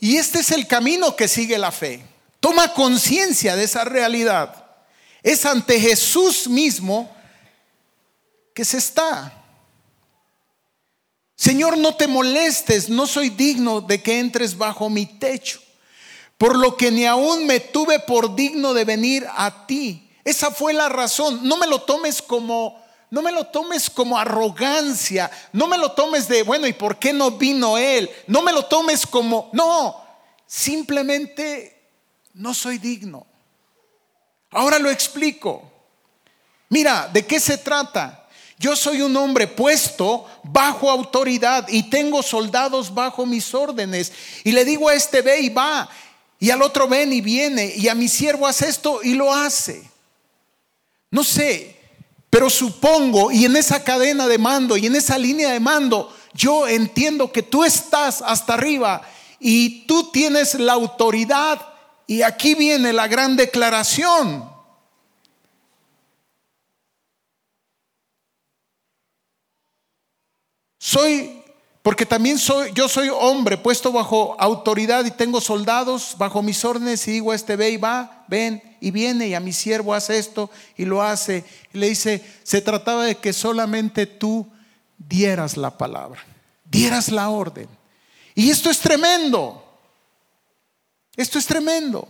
Y 0.00 0.18
este 0.18 0.40
es 0.40 0.50
el 0.50 0.66
camino 0.66 1.16
que 1.16 1.28
sigue 1.28 1.56
la 1.56 1.72
fe. 1.72 2.11
Toma 2.42 2.74
conciencia 2.74 3.54
de 3.54 3.62
esa 3.62 3.84
realidad. 3.84 4.66
Es 5.22 5.46
ante 5.46 5.78
Jesús 5.78 6.48
mismo 6.48 7.08
que 8.52 8.64
se 8.64 8.78
está. 8.78 9.32
Señor, 11.36 11.78
no 11.78 11.94
te 11.94 12.08
molestes, 12.08 12.88
no 12.88 13.06
soy 13.06 13.30
digno 13.30 13.80
de 13.80 14.02
que 14.02 14.18
entres 14.18 14.58
bajo 14.58 14.90
mi 14.90 15.06
techo, 15.06 15.60
por 16.36 16.58
lo 16.58 16.76
que 16.76 16.90
ni 16.90 17.06
aún 17.06 17.46
me 17.46 17.60
tuve 17.60 18.00
por 18.00 18.34
digno 18.34 18.74
de 18.74 18.86
venir 18.86 19.24
a 19.36 19.64
ti. 19.68 20.10
Esa 20.24 20.50
fue 20.50 20.72
la 20.72 20.88
razón. 20.88 21.46
No 21.46 21.56
me 21.56 21.68
lo 21.68 21.82
tomes 21.82 22.20
como 22.20 22.82
no 23.10 23.22
me 23.22 23.30
lo 23.30 23.46
tomes 23.46 23.88
como 23.88 24.18
arrogancia, 24.18 25.30
no 25.52 25.68
me 25.68 25.78
lo 25.78 25.92
tomes 25.92 26.26
de, 26.26 26.42
bueno, 26.42 26.66
¿y 26.66 26.72
por 26.72 26.98
qué 26.98 27.12
no 27.12 27.30
vino 27.32 27.78
él? 27.78 28.10
No 28.26 28.42
me 28.42 28.52
lo 28.52 28.64
tomes 28.64 29.06
como, 29.06 29.48
no, 29.52 30.02
simplemente 30.46 31.81
no 32.34 32.54
soy 32.54 32.78
digno. 32.78 33.26
Ahora 34.50 34.78
lo 34.78 34.90
explico. 34.90 35.62
Mira, 36.68 37.08
¿de 37.12 37.26
qué 37.26 37.40
se 37.40 37.58
trata? 37.58 38.26
Yo 38.58 38.76
soy 38.76 39.02
un 39.02 39.16
hombre 39.16 39.48
puesto 39.48 40.26
bajo 40.44 40.90
autoridad 40.90 41.66
y 41.68 41.90
tengo 41.90 42.22
soldados 42.22 42.94
bajo 42.94 43.26
mis 43.26 43.52
órdenes. 43.54 44.12
Y 44.44 44.52
le 44.52 44.64
digo 44.64 44.88
a 44.88 44.94
este 44.94 45.20
ve 45.20 45.40
y 45.40 45.48
va, 45.48 45.88
y 46.38 46.50
al 46.50 46.62
otro 46.62 46.86
ven 46.86 47.12
y 47.12 47.20
viene, 47.20 47.72
y 47.76 47.88
a 47.88 47.94
mi 47.94 48.08
siervo 48.08 48.46
hace 48.46 48.68
esto 48.68 49.00
y 49.02 49.14
lo 49.14 49.34
hace. 49.34 49.82
No 51.10 51.24
sé, 51.24 51.76
pero 52.30 52.48
supongo, 52.48 53.32
y 53.32 53.44
en 53.44 53.56
esa 53.56 53.82
cadena 53.82 54.26
de 54.26 54.38
mando 54.38 54.76
y 54.76 54.86
en 54.86 54.96
esa 54.96 55.18
línea 55.18 55.50
de 55.50 55.60
mando, 55.60 56.14
yo 56.32 56.66
entiendo 56.66 57.32
que 57.32 57.42
tú 57.42 57.64
estás 57.64 58.22
hasta 58.22 58.54
arriba 58.54 59.02
y 59.38 59.86
tú 59.86 60.10
tienes 60.10 60.54
la 60.54 60.72
autoridad 60.72 61.71
y 62.12 62.20
aquí 62.20 62.54
viene 62.54 62.92
la 62.92 63.08
gran 63.08 63.36
declaración. 63.36 64.46
Soy, 70.78 71.42
porque 71.80 72.04
también 72.04 72.38
soy, 72.38 72.70
yo 72.74 72.86
soy 72.86 73.08
hombre 73.08 73.56
puesto 73.56 73.92
bajo 73.92 74.36
autoridad 74.38 75.06
y 75.06 75.10
tengo 75.10 75.40
soldados 75.40 76.14
bajo 76.18 76.42
mis 76.42 76.62
órdenes 76.66 77.08
y 77.08 77.12
digo 77.12 77.32
a 77.32 77.34
este 77.34 77.56
ve 77.56 77.70
y 77.70 77.76
va, 77.78 78.26
ven 78.28 78.62
y 78.78 78.90
viene 78.90 79.28
y 79.28 79.34
a 79.34 79.40
mi 79.40 79.54
siervo 79.54 79.94
hace 79.94 80.18
esto 80.18 80.50
y 80.76 80.84
lo 80.84 81.00
hace. 81.00 81.46
Y 81.72 81.78
le 81.78 81.88
dice, 81.88 82.22
se 82.42 82.60
trataba 82.60 83.06
de 83.06 83.14
que 83.14 83.32
solamente 83.32 84.04
tú 84.04 84.46
dieras 84.98 85.56
la 85.56 85.78
palabra, 85.78 86.20
dieras 86.66 87.10
la 87.10 87.30
orden. 87.30 87.70
Y 88.34 88.50
esto 88.50 88.68
es 88.68 88.80
tremendo. 88.80 89.61
Esto 91.16 91.38
es 91.38 91.46
tremendo. 91.46 92.08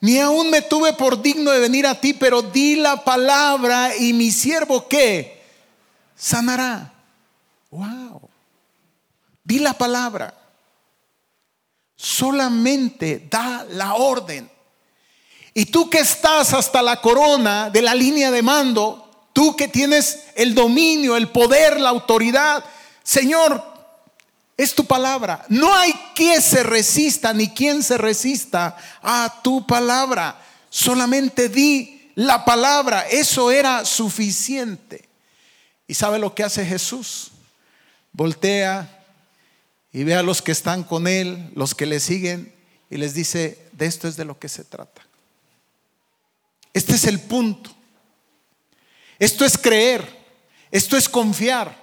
Ni 0.00 0.18
aún 0.18 0.50
me 0.50 0.62
tuve 0.62 0.92
por 0.92 1.20
digno 1.22 1.50
de 1.50 1.60
venir 1.60 1.86
a 1.86 2.00
ti, 2.00 2.12
pero 2.12 2.42
di 2.42 2.76
la 2.76 3.02
palabra 3.02 3.96
y 3.96 4.12
mi 4.12 4.30
siervo 4.30 4.86
que 4.88 5.42
sanará. 6.14 6.92
Wow. 7.70 8.28
Di 9.42 9.58
la 9.58 9.72
palabra. 9.72 10.34
Solamente 11.96 13.26
da 13.30 13.66
la 13.70 13.94
orden. 13.94 14.50
Y 15.54 15.66
tú 15.66 15.88
que 15.88 15.98
estás 15.98 16.52
hasta 16.52 16.82
la 16.82 17.00
corona 17.00 17.70
de 17.70 17.80
la 17.80 17.94
línea 17.94 18.30
de 18.30 18.42
mando, 18.42 19.28
tú 19.32 19.56
que 19.56 19.68
tienes 19.68 20.24
el 20.34 20.54
dominio, 20.54 21.16
el 21.16 21.28
poder, 21.28 21.80
la 21.80 21.88
autoridad, 21.88 22.62
Señor, 23.02 23.75
es 24.56 24.74
tu 24.74 24.84
palabra. 24.86 25.44
No 25.48 25.74
hay 25.74 25.92
quien 26.14 26.40
se 26.40 26.62
resista 26.62 27.32
ni 27.32 27.48
quien 27.48 27.82
se 27.82 27.98
resista 27.98 28.76
a 29.02 29.40
tu 29.42 29.66
palabra. 29.66 30.40
Solamente 30.70 31.48
di 31.48 32.10
la 32.14 32.44
palabra. 32.44 33.06
Eso 33.08 33.50
era 33.50 33.84
suficiente. 33.84 35.08
¿Y 35.86 35.94
sabe 35.94 36.18
lo 36.18 36.34
que 36.34 36.42
hace 36.42 36.64
Jesús? 36.64 37.32
Voltea 38.12 39.04
y 39.92 40.04
ve 40.04 40.14
a 40.14 40.22
los 40.22 40.42
que 40.42 40.52
están 40.52 40.84
con 40.84 41.06
él, 41.06 41.50
los 41.54 41.74
que 41.74 41.86
le 41.86 42.00
siguen, 42.00 42.54
y 42.90 42.96
les 42.96 43.14
dice, 43.14 43.68
de 43.72 43.86
esto 43.86 44.08
es 44.08 44.16
de 44.16 44.24
lo 44.24 44.38
que 44.38 44.48
se 44.48 44.64
trata. 44.64 45.02
Este 46.72 46.94
es 46.94 47.04
el 47.04 47.20
punto. 47.20 47.74
Esto 49.18 49.44
es 49.44 49.56
creer. 49.56 50.06
Esto 50.70 50.96
es 50.96 51.08
confiar. 51.08 51.74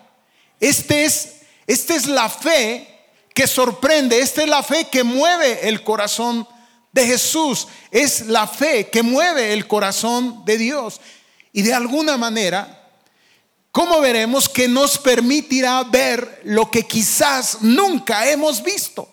Este 0.60 1.06
es, 1.06 1.42
esta 1.68 1.96
es 1.96 2.08
la 2.08 2.30
fe 2.30 2.88
que 3.34 3.48
sorprende. 3.48 4.20
Esta 4.20 4.44
es 4.44 4.50
la 4.50 4.64
fe 4.64 4.86
que 4.86 5.04
mueve 5.04 5.68
el 5.68 5.84
corazón 5.84 6.48
de 6.92 7.06
Jesús. 7.06 7.68
Es 7.92 8.28
la 8.28 8.48
fe 8.48 8.90
que 8.90 9.04
mueve 9.04 9.54
el 9.54 9.68
corazón 9.68 10.44
de 10.46 10.58
Dios. 10.58 11.02
Y 11.52 11.62
de 11.62 11.74
alguna 11.74 12.18
manera, 12.18 12.90
¿cómo 13.72 14.00
veremos 14.02 14.50
que 14.50 14.68
nos 14.68 14.98
permitirá 14.98 15.84
ver 15.84 16.42
lo 16.46 16.70
que 16.70 16.84
quizás 16.84 17.62
nunca 17.62 18.30
hemos 18.30 18.62
visto? 18.62 19.10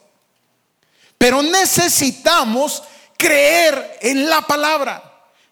Pero 1.19 1.43
necesitamos 1.43 2.83
creer 3.17 3.99
en 4.01 4.29
la 4.29 4.41
palabra 4.43 5.11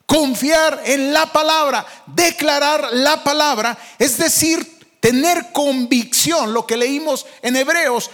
confiar 0.08 0.80
en 0.86 1.12
la 1.12 1.30
palabra, 1.30 1.84
declarar 2.06 2.88
la 2.92 3.22
palabra, 3.22 3.76
es 3.98 4.16
decir, 4.16 4.77
tener 5.00 5.52
convicción, 5.52 6.52
lo 6.52 6.66
que 6.66 6.76
leímos 6.76 7.26
en 7.42 7.56
Hebreos. 7.56 8.10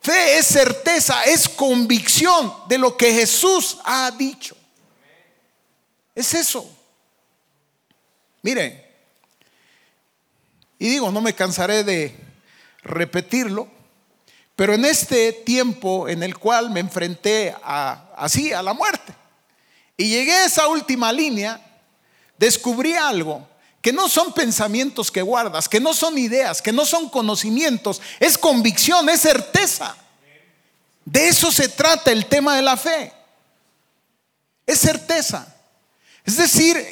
Fe 0.00 0.38
es 0.38 0.46
certeza, 0.46 1.24
es 1.24 1.48
convicción 1.48 2.52
de 2.68 2.78
lo 2.78 2.96
que 2.96 3.12
Jesús 3.12 3.78
ha 3.84 4.10
dicho. 4.10 4.56
Es 6.14 6.34
eso. 6.34 6.70
Miren, 8.42 8.84
y 10.78 10.88
digo, 10.88 11.10
no 11.10 11.20
me 11.20 11.34
cansaré 11.34 11.82
de 11.82 12.14
repetirlo, 12.82 13.68
pero 14.54 14.74
en 14.74 14.84
este 14.84 15.32
tiempo 15.32 16.08
en 16.08 16.22
el 16.22 16.36
cual 16.36 16.70
me 16.70 16.80
enfrenté 16.80 17.54
a, 17.62 18.10
así 18.16 18.52
a 18.52 18.62
la 18.62 18.74
muerte, 18.74 19.14
y 19.96 20.08
llegué 20.08 20.32
a 20.32 20.44
esa 20.44 20.68
última 20.68 21.12
línea, 21.12 21.58
descubrí 22.36 22.94
algo, 22.94 23.48
que 23.84 23.92
no 23.92 24.08
son 24.08 24.32
pensamientos 24.32 25.10
que 25.10 25.20
guardas, 25.20 25.68
que 25.68 25.78
no 25.78 25.92
son 25.92 26.16
ideas, 26.16 26.62
que 26.62 26.72
no 26.72 26.86
son 26.86 27.10
conocimientos, 27.10 28.00
es 28.18 28.38
convicción, 28.38 29.10
es 29.10 29.20
certeza. 29.20 29.94
De 31.04 31.28
eso 31.28 31.52
se 31.52 31.68
trata 31.68 32.10
el 32.10 32.24
tema 32.24 32.56
de 32.56 32.62
la 32.62 32.78
fe. 32.78 33.12
Es 34.64 34.78
certeza. 34.78 35.54
Es 36.24 36.38
decir, 36.38 36.82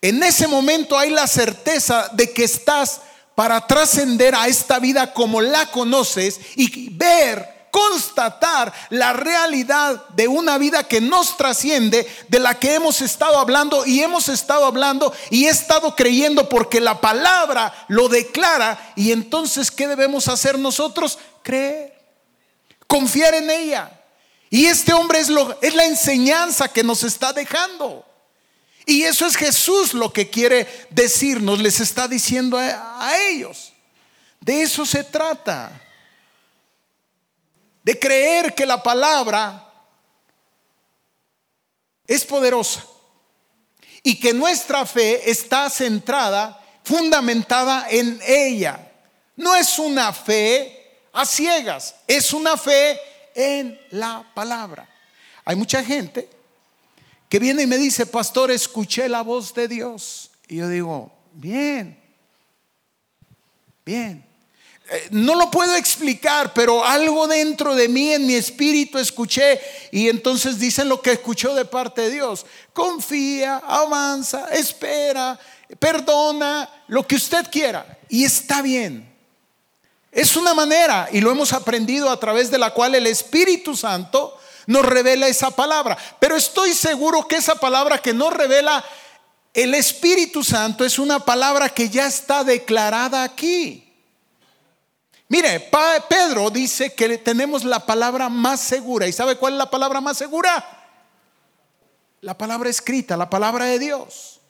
en 0.00 0.20
ese 0.20 0.48
momento 0.48 0.98
hay 0.98 1.10
la 1.10 1.28
certeza 1.28 2.08
de 2.12 2.32
que 2.32 2.42
estás 2.42 3.02
para 3.36 3.64
trascender 3.68 4.34
a 4.34 4.48
esta 4.48 4.80
vida 4.80 5.12
como 5.12 5.40
la 5.40 5.70
conoces 5.70 6.40
y 6.56 6.88
ver 6.90 7.61
constatar 7.72 8.70
la 8.90 9.14
realidad 9.14 10.06
de 10.10 10.28
una 10.28 10.58
vida 10.58 10.84
que 10.84 11.00
nos 11.00 11.38
trasciende, 11.38 12.06
de 12.28 12.38
la 12.38 12.60
que 12.60 12.74
hemos 12.74 13.00
estado 13.00 13.38
hablando 13.38 13.86
y 13.86 14.02
hemos 14.02 14.28
estado 14.28 14.66
hablando 14.66 15.12
y 15.30 15.46
he 15.46 15.48
estado 15.48 15.96
creyendo 15.96 16.50
porque 16.50 16.80
la 16.80 17.00
palabra 17.00 17.72
lo 17.88 18.08
declara. 18.08 18.92
Y 18.94 19.10
entonces, 19.10 19.70
¿qué 19.70 19.88
debemos 19.88 20.28
hacer 20.28 20.58
nosotros? 20.58 21.18
Creer, 21.42 21.98
confiar 22.86 23.34
en 23.34 23.50
ella. 23.50 23.90
Y 24.50 24.66
este 24.66 24.92
hombre 24.92 25.20
es, 25.20 25.30
lo, 25.30 25.58
es 25.62 25.74
la 25.74 25.86
enseñanza 25.86 26.68
que 26.68 26.84
nos 26.84 27.02
está 27.04 27.32
dejando. 27.32 28.04
Y 28.84 29.04
eso 29.04 29.24
es 29.24 29.34
Jesús 29.34 29.94
lo 29.94 30.12
que 30.12 30.28
quiere 30.28 30.68
decirnos, 30.90 31.58
les 31.58 31.80
está 31.80 32.06
diciendo 32.06 32.58
a, 32.58 33.08
a 33.08 33.18
ellos. 33.28 33.72
De 34.40 34.60
eso 34.60 34.84
se 34.84 35.04
trata 35.04 35.80
de 37.82 37.98
creer 37.98 38.54
que 38.54 38.66
la 38.66 38.82
palabra 38.82 39.68
es 42.06 42.24
poderosa 42.24 42.84
y 44.02 44.18
que 44.18 44.32
nuestra 44.32 44.84
fe 44.86 45.30
está 45.30 45.70
centrada, 45.70 46.60
fundamentada 46.84 47.86
en 47.88 48.20
ella. 48.26 48.90
No 49.36 49.54
es 49.54 49.78
una 49.78 50.12
fe 50.12 51.00
a 51.12 51.24
ciegas, 51.24 51.94
es 52.06 52.32
una 52.32 52.56
fe 52.56 52.98
en 53.34 53.80
la 53.90 54.30
palabra. 54.34 54.88
Hay 55.44 55.56
mucha 55.56 55.82
gente 55.82 56.28
que 57.28 57.38
viene 57.38 57.62
y 57.62 57.66
me 57.66 57.78
dice, 57.78 58.06
pastor, 58.06 58.50
escuché 58.50 59.08
la 59.08 59.22
voz 59.22 59.54
de 59.54 59.68
Dios. 59.68 60.30
Y 60.48 60.56
yo 60.56 60.68
digo, 60.68 61.12
bien, 61.32 61.98
bien. 63.84 64.31
Eh, 64.92 65.08
no 65.10 65.34
lo 65.36 65.50
puedo 65.50 65.74
explicar, 65.74 66.52
pero 66.52 66.84
algo 66.84 67.26
dentro 67.26 67.74
de 67.74 67.88
mí, 67.88 68.12
en 68.12 68.26
mi 68.26 68.34
espíritu, 68.34 68.98
escuché. 68.98 69.58
Y 69.90 70.10
entonces 70.10 70.58
dicen 70.58 70.90
lo 70.90 71.00
que 71.00 71.12
escuchó 71.12 71.54
de 71.54 71.64
parte 71.64 72.02
de 72.02 72.10
Dios. 72.10 72.44
Confía, 72.74 73.62
avanza, 73.66 74.48
espera, 74.52 75.40
perdona, 75.78 76.68
lo 76.88 77.06
que 77.06 77.14
usted 77.14 77.46
quiera. 77.50 77.98
Y 78.10 78.24
está 78.24 78.60
bien. 78.60 79.10
Es 80.10 80.36
una 80.36 80.52
manera, 80.52 81.08
y 81.10 81.22
lo 81.22 81.30
hemos 81.30 81.54
aprendido 81.54 82.10
a 82.10 82.20
través 82.20 82.50
de 82.50 82.58
la 82.58 82.74
cual 82.74 82.94
el 82.94 83.06
Espíritu 83.06 83.74
Santo 83.74 84.38
nos 84.66 84.84
revela 84.84 85.26
esa 85.26 85.50
palabra. 85.52 85.96
Pero 86.20 86.36
estoy 86.36 86.74
seguro 86.74 87.26
que 87.26 87.36
esa 87.36 87.54
palabra 87.54 87.96
que 87.96 88.12
nos 88.12 88.30
revela 88.30 88.84
el 89.54 89.72
Espíritu 89.72 90.44
Santo 90.44 90.84
es 90.84 90.98
una 90.98 91.20
palabra 91.20 91.70
que 91.70 91.88
ya 91.88 92.06
está 92.06 92.44
declarada 92.44 93.22
aquí. 93.22 93.91
Mire, 95.32 95.70
Pedro 96.10 96.50
dice 96.50 96.92
que 96.92 97.16
tenemos 97.16 97.64
la 97.64 97.86
palabra 97.86 98.28
más 98.28 98.60
segura. 98.60 99.08
¿Y 99.08 99.14
sabe 99.14 99.36
cuál 99.36 99.54
es 99.54 99.58
la 99.58 99.70
palabra 99.70 100.02
más 100.02 100.18
segura? 100.18 100.62
La 102.20 102.36
palabra 102.36 102.68
escrita, 102.68 103.16
la 103.16 103.30
palabra 103.30 103.64
de 103.64 103.78
Dios. 103.78 104.42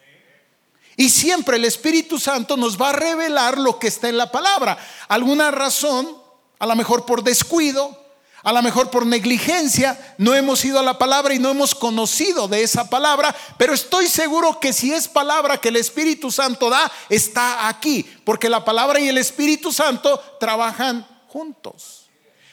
Y 0.97 1.09
siempre 1.09 1.57
el 1.57 1.67
Espíritu 1.67 2.19
Santo 2.19 2.57
nos 2.57 2.83
va 2.83 2.89
a 2.89 2.95
revelar 2.95 3.59
lo 3.59 3.79
que 3.79 3.87
está 3.87 4.09
en 4.09 4.17
la 4.17 4.33
palabra. 4.33 4.77
Alguna 5.07 5.53
razón, 5.53 6.17
a 6.59 6.67
lo 6.67 6.75
mejor 6.75 7.07
por 7.07 7.23
descuido, 7.23 8.02
a 8.43 8.53
lo 8.53 8.63
mejor 8.63 8.91
por 8.91 9.07
negligencia 9.07 10.15
no 10.19 10.35
hemos 10.35 10.65
ido 10.65 10.79
a 10.79 10.83
la 10.83 10.99
palabra 10.99 11.35
y 11.35 11.39
no 11.39 11.51
hemos 11.51 11.75
conocido 11.75 12.49
de 12.49 12.63
esa 12.63 12.91
palabra, 12.91 13.35
pero 13.57 13.73
estoy 13.73 14.09
seguro 14.09 14.59
que 14.59 14.73
si 14.73 14.93
es 14.93 15.07
palabra 15.07 15.59
que 15.59 15.69
el 15.69 15.77
Espíritu 15.77 16.31
Santo 16.31 16.69
da, 16.69 16.91
está 17.09 17.69
aquí, 17.69 18.05
porque 18.25 18.49
la 18.49 18.65
palabra 18.65 18.99
y 18.99 19.09
el 19.09 19.19
Espíritu 19.19 19.73
Santo 19.73 20.21
trabajan 20.41 21.07
juntos. 21.29 22.07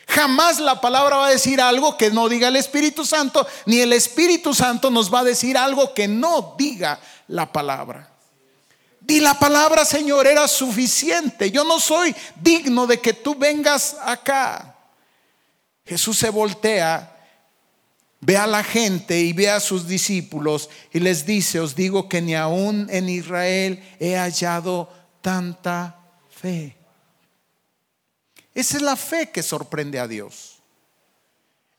Jamás 0.08 0.60
la 0.60 0.82
palabra 0.82 1.18
va 1.18 1.28
a 1.28 1.32
decir 1.32 1.62
algo 1.62 1.96
que 1.96 2.10
no 2.10 2.30
diga 2.30 2.48
el 2.48 2.56
Espíritu 2.56 3.06
Santo, 3.06 3.46
ni 3.66 3.80
el 3.80 3.94
Espíritu 3.94 4.54
Santo 4.54 4.90
nos 4.90 5.14
va 5.14 5.20
a 5.20 5.24
decir 5.24 5.58
algo 5.58 5.94
que 5.94 6.08
no 6.08 6.56
diga 6.58 7.00
la 7.28 7.52
palabra. 7.52 8.10
Di 9.00 9.20
la 9.20 9.40
palabra, 9.40 9.86
Señor, 9.86 10.28
era 10.28 10.48
suficiente. 10.48 11.52
Yo 11.52 11.64
no 11.64 11.80
soy 11.80 12.16
digno 12.42 12.86
de 12.86 13.00
que 13.00 13.14
tú 13.14 13.36
vengas 13.36 13.98
acá. 14.04 14.79
Jesús 15.90 16.20
se 16.20 16.30
voltea, 16.30 17.18
ve 18.22 18.38
a 18.38 18.46
la 18.46 18.64
gente 18.64 19.20
y 19.20 19.34
ve 19.34 19.50
a 19.50 19.60
sus 19.60 19.88
discípulos 19.88 20.70
y 20.94 21.00
les 21.00 21.26
dice, 21.26 21.60
os 21.60 21.76
digo 21.76 22.08
que 22.08 22.22
ni 22.22 22.36
aún 22.36 22.88
en 22.92 23.10
Israel 23.10 23.84
he 24.00 24.16
hallado 24.16 24.88
tanta 25.22 26.00
fe. 26.30 26.78
Esa 28.54 28.78
es 28.78 28.84
la 28.84 28.96
fe 28.96 29.32
que 29.32 29.42
sorprende 29.42 30.00
a 30.00 30.08
Dios. 30.08 30.58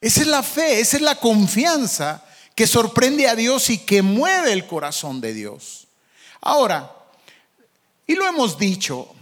Esa 0.00 0.22
es 0.22 0.26
la 0.26 0.42
fe, 0.42 0.80
esa 0.80 0.96
es 0.96 1.02
la 1.04 1.14
confianza 1.14 2.24
que 2.56 2.66
sorprende 2.66 3.28
a 3.28 3.36
Dios 3.36 3.70
y 3.70 3.78
que 3.78 4.02
mueve 4.02 4.52
el 4.52 4.66
corazón 4.66 5.20
de 5.20 5.34
Dios. 5.34 5.86
Ahora, 6.40 6.92
y 8.08 8.16
lo 8.16 8.26
hemos 8.26 8.58
dicho, 8.58 9.14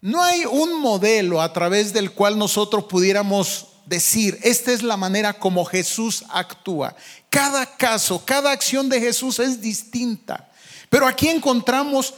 no 0.00 0.22
hay 0.22 0.46
un 0.46 0.80
modelo 0.80 1.42
a 1.42 1.52
través 1.52 1.92
del 1.92 2.12
cual 2.12 2.38
nosotros 2.38 2.84
pudiéramos 2.84 3.69
decir, 3.90 4.38
esta 4.44 4.70
es 4.70 4.84
la 4.84 4.96
manera 4.96 5.32
como 5.32 5.64
Jesús 5.64 6.24
actúa. 6.30 6.94
Cada 7.28 7.76
caso, 7.76 8.24
cada 8.24 8.52
acción 8.52 8.88
de 8.88 9.00
Jesús 9.00 9.40
es 9.40 9.60
distinta. 9.60 10.48
Pero 10.88 11.08
aquí 11.08 11.28
encontramos 11.28 12.14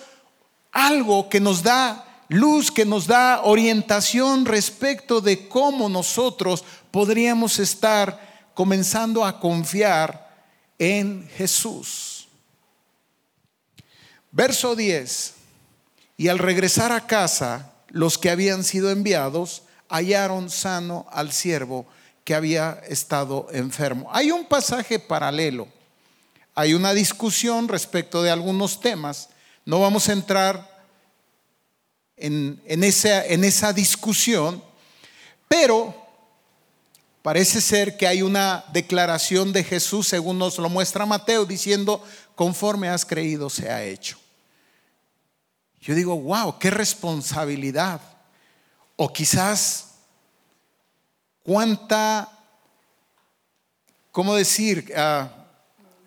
algo 0.71 1.31
que 1.31 1.41
nos 1.41 1.63
da 1.63 2.25
luz, 2.29 2.71
que 2.71 2.85
nos 2.85 3.07
da 3.07 3.41
orientación 3.45 4.45
respecto 4.45 5.23
de 5.23 5.49
cómo 5.49 5.89
nosotros 5.89 6.63
podríamos 6.91 7.59
estar 7.59 8.51
comenzando 8.53 9.25
a 9.25 9.41
confiar 9.41 10.31
en 10.79 11.27
Jesús. 11.37 12.29
Verso 14.31 14.77
10. 14.77 15.35
Y 16.19 16.29
al 16.29 16.39
regresar 16.39 16.93
a 16.93 17.07
casa, 17.07 17.73
los 17.89 18.19
que 18.19 18.29
habían 18.29 18.63
sido 18.63 18.91
enviados 18.91 19.63
hallaron 19.93 20.49
sano 20.49 21.07
al 21.13 21.33
siervo 21.33 21.87
que 22.25 22.35
había 22.35 22.81
estado 22.89 23.47
enfermo. 23.53 24.09
Hay 24.13 24.31
un 24.31 24.47
pasaje 24.47 24.99
paralelo, 24.99 25.69
hay 26.55 26.75
una 26.75 26.95
discusión 26.95 27.69
respecto 27.69 28.23
de 28.23 28.31
algunos 28.31 28.81
temas, 28.81 29.29
no 29.67 29.81
vamos 29.81 30.09
a 30.09 30.13
entrar 30.13 30.73
en, 32.17 32.61
esa, 32.67 33.25
en 33.27 33.45
esa 33.45 33.73
discusión, 33.73 34.63
pero 35.47 35.95
parece 37.21 37.61
ser 37.61 37.97
que 37.97 38.07
hay 38.07 38.23
una 38.23 38.65
declaración 38.73 39.53
de 39.53 39.63
Jesús, 39.63 40.09
según 40.09 40.39
nos 40.39 40.57
lo 40.59 40.71
muestra 40.71 41.05
Mateo, 41.05 41.45
diciendo, 41.45 42.03
conforme 42.35 42.89
has 42.89 43.05
creído, 43.05 43.51
se 43.51 43.71
ha 43.71 43.85
hecho. 43.85 44.19
Yo 45.81 45.95
digo, 45.95 46.17
wow, 46.19 46.59
qué 46.59 46.71
responsabilidad. 46.71 48.01
O 48.97 49.13
quizás 49.13 49.87
cuánta, 51.43 52.31
¿cómo 54.11 54.35
decir? 54.35 54.93
Ah, 54.97 55.31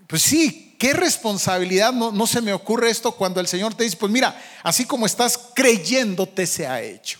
pues 0.08 0.22
sí, 0.22 0.76
qué 0.80 0.94
responsabilidad. 0.94 1.92
No, 1.92 2.12
no 2.12 2.28
se 2.28 2.42
me 2.42 2.54
ocurre 2.54 2.90
esto 2.90 3.12
cuando 3.12 3.40
el 3.40 3.48
Señor 3.48 3.74
te 3.74 3.84
dice, 3.84 3.98
pues 3.98 4.12
mira, 4.12 4.40
así 4.64 4.86
como 4.86 5.06
estás 5.06 5.38
creyéndote 5.54 6.46
se 6.48 6.68
ha 6.68 6.82
hecho. 6.82 7.20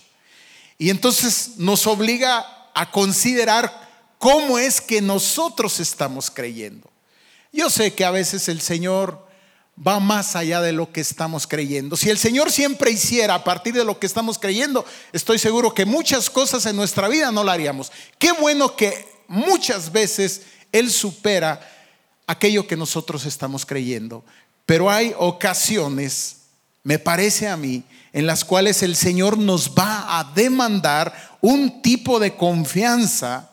Y 0.78 0.90
entonces 0.90 1.58
nos 1.58 1.88
obliga 1.88 2.46
a 2.74 2.92
considerar 2.92 3.86
cómo 4.18 4.60
es 4.60 4.82
que 4.82 5.02
nosotros 5.02 5.80
estamos 5.80 6.30
creyendo. 6.30 6.90
Yo 7.52 7.70
sé 7.70 7.94
que 7.94 8.04
a 8.04 8.12
veces 8.12 8.50
el 8.50 8.60
Señor 8.60 9.25
va 9.76 10.00
más 10.00 10.36
allá 10.36 10.62
de 10.62 10.72
lo 10.72 10.92
que 10.92 11.02
estamos 11.02 11.48
creyendo. 11.48 11.98
Si 11.98 12.10
el 12.10 12.18
Señor 12.18 12.52
siempre 12.52 12.92
hiciera 12.92 13.36
a 13.36 13.44
partir 13.44 13.74
de 13.74 13.84
lo 13.84 14.00
que 14.00 14.06
estamos 14.06 14.40
creyendo, 14.40 14.86
estoy 15.12 15.38
seguro 15.38 15.74
que 15.74 15.86
muchas 15.86 16.30
cosas 16.30 16.66
en 16.66 16.76
nuestra 16.76 17.08
vida 17.08 17.32
no 17.32 17.44
la 17.44 17.54
haríamos. 17.54 17.92
Qué 18.18 18.32
bueno 18.32 18.76
que 18.76 19.08
muchas 19.28 19.92
veces 19.92 20.44
Él 20.72 20.90
supera 20.90 21.60
aquello 22.28 22.68
que 22.68 22.78
nosotros 22.78 23.26
estamos 23.26 23.66
creyendo. 23.66 24.24
Pero 24.66 24.90
hay 24.90 25.14
ocasiones, 25.18 26.38
me 26.84 26.98
parece 26.98 27.48
a 27.48 27.58
mí, 27.58 27.84
en 28.14 28.26
las 28.26 28.46
cuales 28.46 28.82
el 28.82 28.96
Señor 28.96 29.38
nos 29.38 29.72
va 29.72 30.20
a 30.20 30.24
demandar 30.34 31.38
un 31.42 31.82
tipo 31.82 32.20
de 32.20 32.36
confianza 32.36 33.52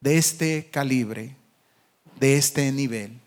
de 0.00 0.16
este 0.18 0.70
calibre, 0.70 1.36
de 2.18 2.36
este 2.36 2.72
nivel. 2.72 3.20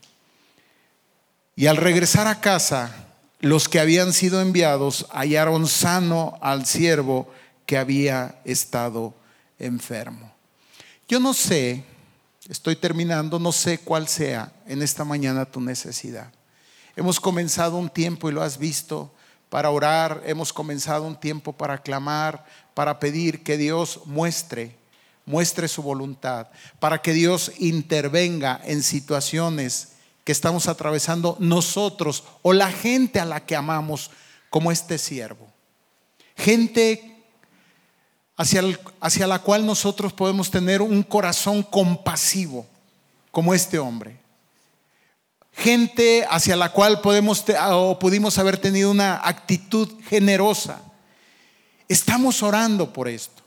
Y 1.57 1.65
al 1.65 1.77
regresar 1.77 2.27
a 2.27 2.39
casa, 2.39 3.07
los 3.39 3.67
que 3.67 3.79
habían 3.79 4.13
sido 4.13 4.41
enviados 4.41 5.07
hallaron 5.09 5.65
sano 5.65 6.37
al 6.39 6.67
siervo 6.67 7.27
que 7.65 7.79
había 7.79 8.39
estado 8.45 9.15
enfermo. 9.57 10.31
Yo 11.07 11.19
no 11.19 11.33
sé, 11.33 11.83
estoy 12.47 12.75
terminando, 12.75 13.39
no 13.39 13.51
sé 13.51 13.79
cuál 13.79 14.07
sea 14.07 14.53
en 14.67 14.83
esta 14.83 15.03
mañana 15.03 15.45
tu 15.45 15.59
necesidad. 15.59 16.31
Hemos 16.95 17.19
comenzado 17.19 17.77
un 17.77 17.89
tiempo 17.89 18.29
y 18.29 18.33
lo 18.33 18.43
has 18.43 18.59
visto 18.59 19.11
para 19.49 19.71
orar, 19.71 20.21
hemos 20.27 20.53
comenzado 20.53 21.05
un 21.05 21.19
tiempo 21.19 21.53
para 21.53 21.79
clamar, 21.79 22.45
para 22.75 22.99
pedir 22.99 23.41
que 23.41 23.57
Dios 23.57 24.01
muestre, 24.05 24.77
muestre 25.25 25.67
su 25.67 25.81
voluntad, 25.81 26.49
para 26.79 27.01
que 27.01 27.13
Dios 27.13 27.51
intervenga 27.57 28.61
en 28.63 28.83
situaciones 28.83 29.96
que 30.27 30.33
estamos 30.33 30.67
atravesando 30.67 31.37
nosotros 31.39 32.25
o 32.41 32.51
la 32.51 32.69
gente 32.69 33.21
a 33.21 33.23
la 33.23 33.45
que 33.45 33.55
amamos 33.55 34.11
como 34.49 34.73
este 34.73 34.97
siervo. 34.97 35.47
Gente 36.35 37.23
hacia, 38.35 38.61
hacia 38.99 39.25
la 39.25 39.39
cual 39.39 39.65
nosotros 39.65 40.11
podemos 40.11 40.51
tener 40.51 40.81
un 40.81 41.01
corazón 41.01 41.63
compasivo 41.63 42.67
como 43.31 43.53
este 43.53 43.79
hombre. 43.79 44.19
Gente 45.53 46.27
hacia 46.29 46.57
la 46.57 46.73
cual 46.73 46.99
podemos 46.99 47.45
o 47.71 47.97
pudimos 47.97 48.37
haber 48.37 48.57
tenido 48.57 48.91
una 48.91 49.25
actitud 49.25 49.87
generosa. 50.09 50.81
Estamos 51.87 52.43
orando 52.43 52.91
por 52.91 53.07
esto. 53.07 53.43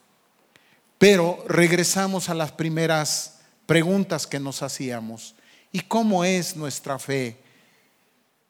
Pero 0.96 1.44
regresamos 1.46 2.30
a 2.30 2.34
las 2.34 2.52
primeras 2.52 3.40
preguntas 3.66 4.26
que 4.26 4.40
nos 4.40 4.62
hacíamos. 4.62 5.34
¿Y 5.72 5.80
cómo 5.80 6.24
es 6.24 6.56
nuestra 6.56 6.98
fe? 6.98 7.38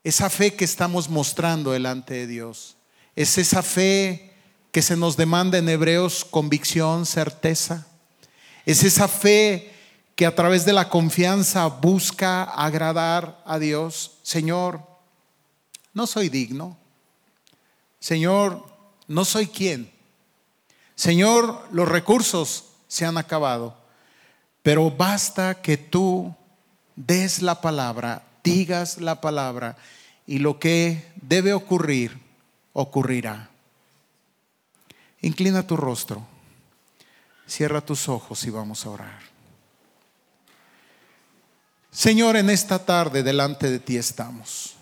Esa 0.03 0.31
fe 0.31 0.55
que 0.55 0.65
estamos 0.65 1.09
mostrando 1.09 1.73
delante 1.73 2.15
de 2.15 2.27
Dios. 2.27 2.77
Es 3.15 3.37
esa 3.37 3.63
fe 3.63 4.33
que 4.73 4.83
se 4.83 4.97
nos 4.97 5.17
demanda 5.17 5.59
en 5.59 5.69
Hebreos 5.69 6.25
convicción, 6.25 7.05
certeza. 7.05 7.87
Es 8.65 8.83
esa 8.85 9.09
fe 9.09 9.73
que 10.15 10.27
a 10.27 10.35
través 10.35 10.65
de 10.65 10.73
la 10.73 10.89
confianza 10.89 11.67
busca 11.67 12.45
agradar 12.45 13.43
a 13.45 13.59
Dios. 13.59 14.19
Señor, 14.23 14.83
no 15.93 16.07
soy 16.07 16.29
digno. 16.29 16.79
Señor, 17.99 18.65
no 19.09 19.25
soy 19.25 19.47
quien. 19.47 19.91
Señor, 20.95 21.67
los 21.73 21.89
recursos 21.89 22.65
se 22.87 23.05
han 23.05 23.19
acabado, 23.19 23.77
pero 24.63 24.91
basta 24.91 25.61
que 25.63 25.77
tú 25.77 26.35
des 26.97 27.43
la 27.43 27.61
palabra, 27.61 28.23
digas 28.43 28.99
la 28.99 29.21
palabra 29.21 29.77
y 30.27 30.39
lo 30.39 30.59
que 30.59 31.11
debe 31.17 31.53
ocurrir, 31.53 32.19
ocurrirá. 32.73 33.51
Inclina 35.23 35.67
tu 35.67 35.77
rostro, 35.77 36.27
cierra 37.47 37.81
tus 37.81 38.09
ojos 38.09 38.45
y 38.45 38.51
vamos 38.51 38.87
a 38.87 38.91
orar. 38.91 39.21
Señor, 41.91 42.37
en 42.37 42.51
esta 42.51 42.85
tarde 42.85 43.23
delante 43.23 43.69
de 43.69 43.81
ti 43.81 43.97
estamos. 43.97 44.77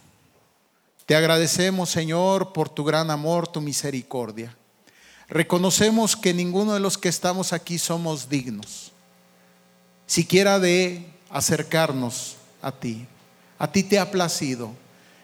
Te 1.06 1.16
agradecemos, 1.16 1.88
Señor, 1.88 2.52
por 2.52 2.68
tu 2.68 2.84
gran 2.84 3.10
amor, 3.10 3.48
tu 3.48 3.62
misericordia. 3.62 4.54
Reconocemos 5.28 6.16
que 6.16 6.34
ninguno 6.34 6.74
de 6.74 6.80
los 6.80 6.98
que 6.98 7.08
estamos 7.08 7.54
aquí 7.54 7.78
somos 7.78 8.28
dignos, 8.28 8.92
siquiera 10.06 10.58
de 10.58 11.06
acercarnos 11.30 12.36
a 12.62 12.72
ti. 12.72 13.06
A 13.58 13.70
ti 13.70 13.82
te 13.82 13.98
ha 13.98 14.10
placido. 14.10 14.70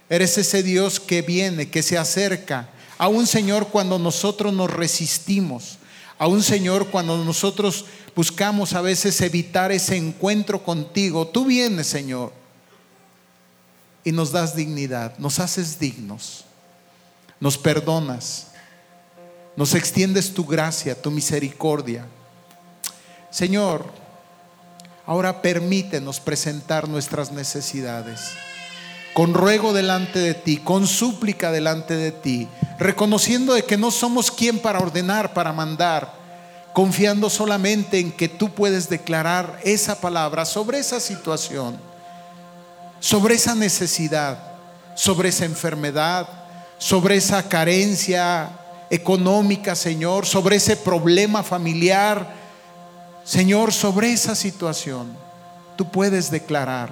Eres 0.09 0.37
ese 0.39 0.63
Dios 0.63 1.01
que 1.01 1.23
viene, 1.23 1.71
que 1.71 1.83
se 1.83 1.99
acerca. 1.99 2.69
A 2.99 3.09
un 3.09 3.27
Señor 3.27 3.69
cuando 3.69 3.99
nosotros 3.99 4.53
nos 4.53 4.71
resistimos. 4.71 5.79
A 6.19 6.27
un 6.27 6.43
Señor 6.43 6.89
cuando 6.89 7.25
nosotros 7.25 7.87
buscamos 8.15 8.73
a 8.75 8.81
veces 8.81 9.21
evitar 9.21 9.73
ese 9.73 9.97
encuentro 9.97 10.63
contigo. 10.63 11.27
Tú 11.27 11.45
vienes, 11.45 11.87
Señor, 11.87 12.33
y 14.05 14.13
nos 14.13 14.31
das 14.31 14.55
dignidad, 14.55 15.17
nos 15.19 15.41
haces 15.41 15.79
dignos, 15.79 16.45
nos 17.41 17.59
perdonas, 17.59 18.49
nos 19.57 19.75
extiendes 19.75 20.33
tu 20.33 20.45
gracia, 20.45 21.01
tu 21.01 21.11
misericordia. 21.11 22.07
Señor, 23.31 24.04
Ahora 25.07 25.43
permítenos 25.43 26.19
presentar 26.19 26.89
nuestras 26.89 27.31
necesidades. 27.31 28.31
Con 29.13 29.35
ruego 29.35 29.75
delante 29.75 30.19
de 30.19 30.33
ti, 30.33 30.57
con 30.57 30.87
súplica 30.87 31.53
delante 31.53 31.95
de 31.95 32.11
ti, 32.11 32.49
reconociendo 32.79 33.53
de 33.53 33.65
que 33.65 33.77
no 33.77 33.91
somos 33.91 34.31
quien 34.31 34.59
para 34.59 34.81
ordenar, 34.81 35.35
para 35.35 35.53
mandar, 35.53 36.15
confiando 36.73 37.29
solamente 37.29 38.01
en 38.01 38.13
que 38.13 38.31
tú 38.31 38.55
puedes 38.55 38.89
declarar 38.89 39.61
esa 39.63 40.01
palabra 40.01 40.47
sobre 40.47 40.79
esa 40.79 40.99
situación, 40.99 41.77
sobre 42.99 43.35
esa 43.35 43.55
necesidad, 43.55 44.39
sobre 44.97 45.29
esa 45.29 45.45
enfermedad, 45.45 46.27
sobre 46.79 47.17
esa 47.17 47.47
carencia 47.47 48.49
económica, 48.89 49.77
Señor, 49.77 50.25
sobre 50.25 50.57
ese 50.57 50.77
problema 50.77 51.43
familiar 51.43 52.34
Señor, 53.25 53.73
sobre 53.73 54.13
esa 54.13 54.35
situación, 54.35 55.17
tú 55.77 55.91
puedes 55.91 56.31
declarar 56.31 56.91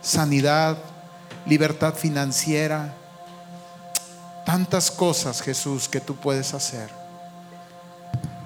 sanidad, 0.00 0.78
libertad 1.44 1.94
financiera, 1.94 2.94
tantas 4.46 4.92
cosas, 4.92 5.42
Jesús, 5.42 5.88
que 5.88 6.00
tú 6.00 6.14
puedes 6.14 6.54
hacer. 6.54 6.88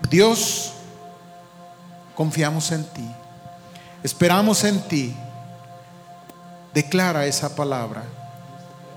Dios, 0.08 0.72
confiamos 2.14 2.72
en 2.72 2.84
ti, 2.84 3.10
esperamos 4.02 4.64
en 4.64 4.80
ti. 4.88 5.14
Declara 6.72 7.24
esa 7.26 7.54
palabra 7.54 8.02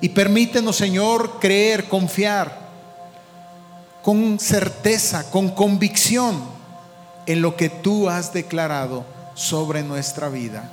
y 0.01 0.09
permítenos, 0.09 0.77
Señor, 0.77 1.39
creer, 1.39 1.87
confiar 1.87 2.57
con 4.01 4.39
certeza, 4.39 5.29
con 5.29 5.49
convicción 5.49 6.56
en 7.27 7.41
lo 7.41 7.55
que 7.55 7.69
tú 7.69 8.09
has 8.09 8.33
declarado 8.33 9.05
sobre 9.35 9.83
nuestra 9.83 10.29
vida. 10.29 10.71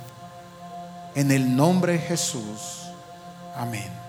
En 1.13 1.31
el 1.31 1.55
nombre 1.55 1.93
de 1.93 1.99
Jesús. 1.99 2.89
Amén. 3.55 4.04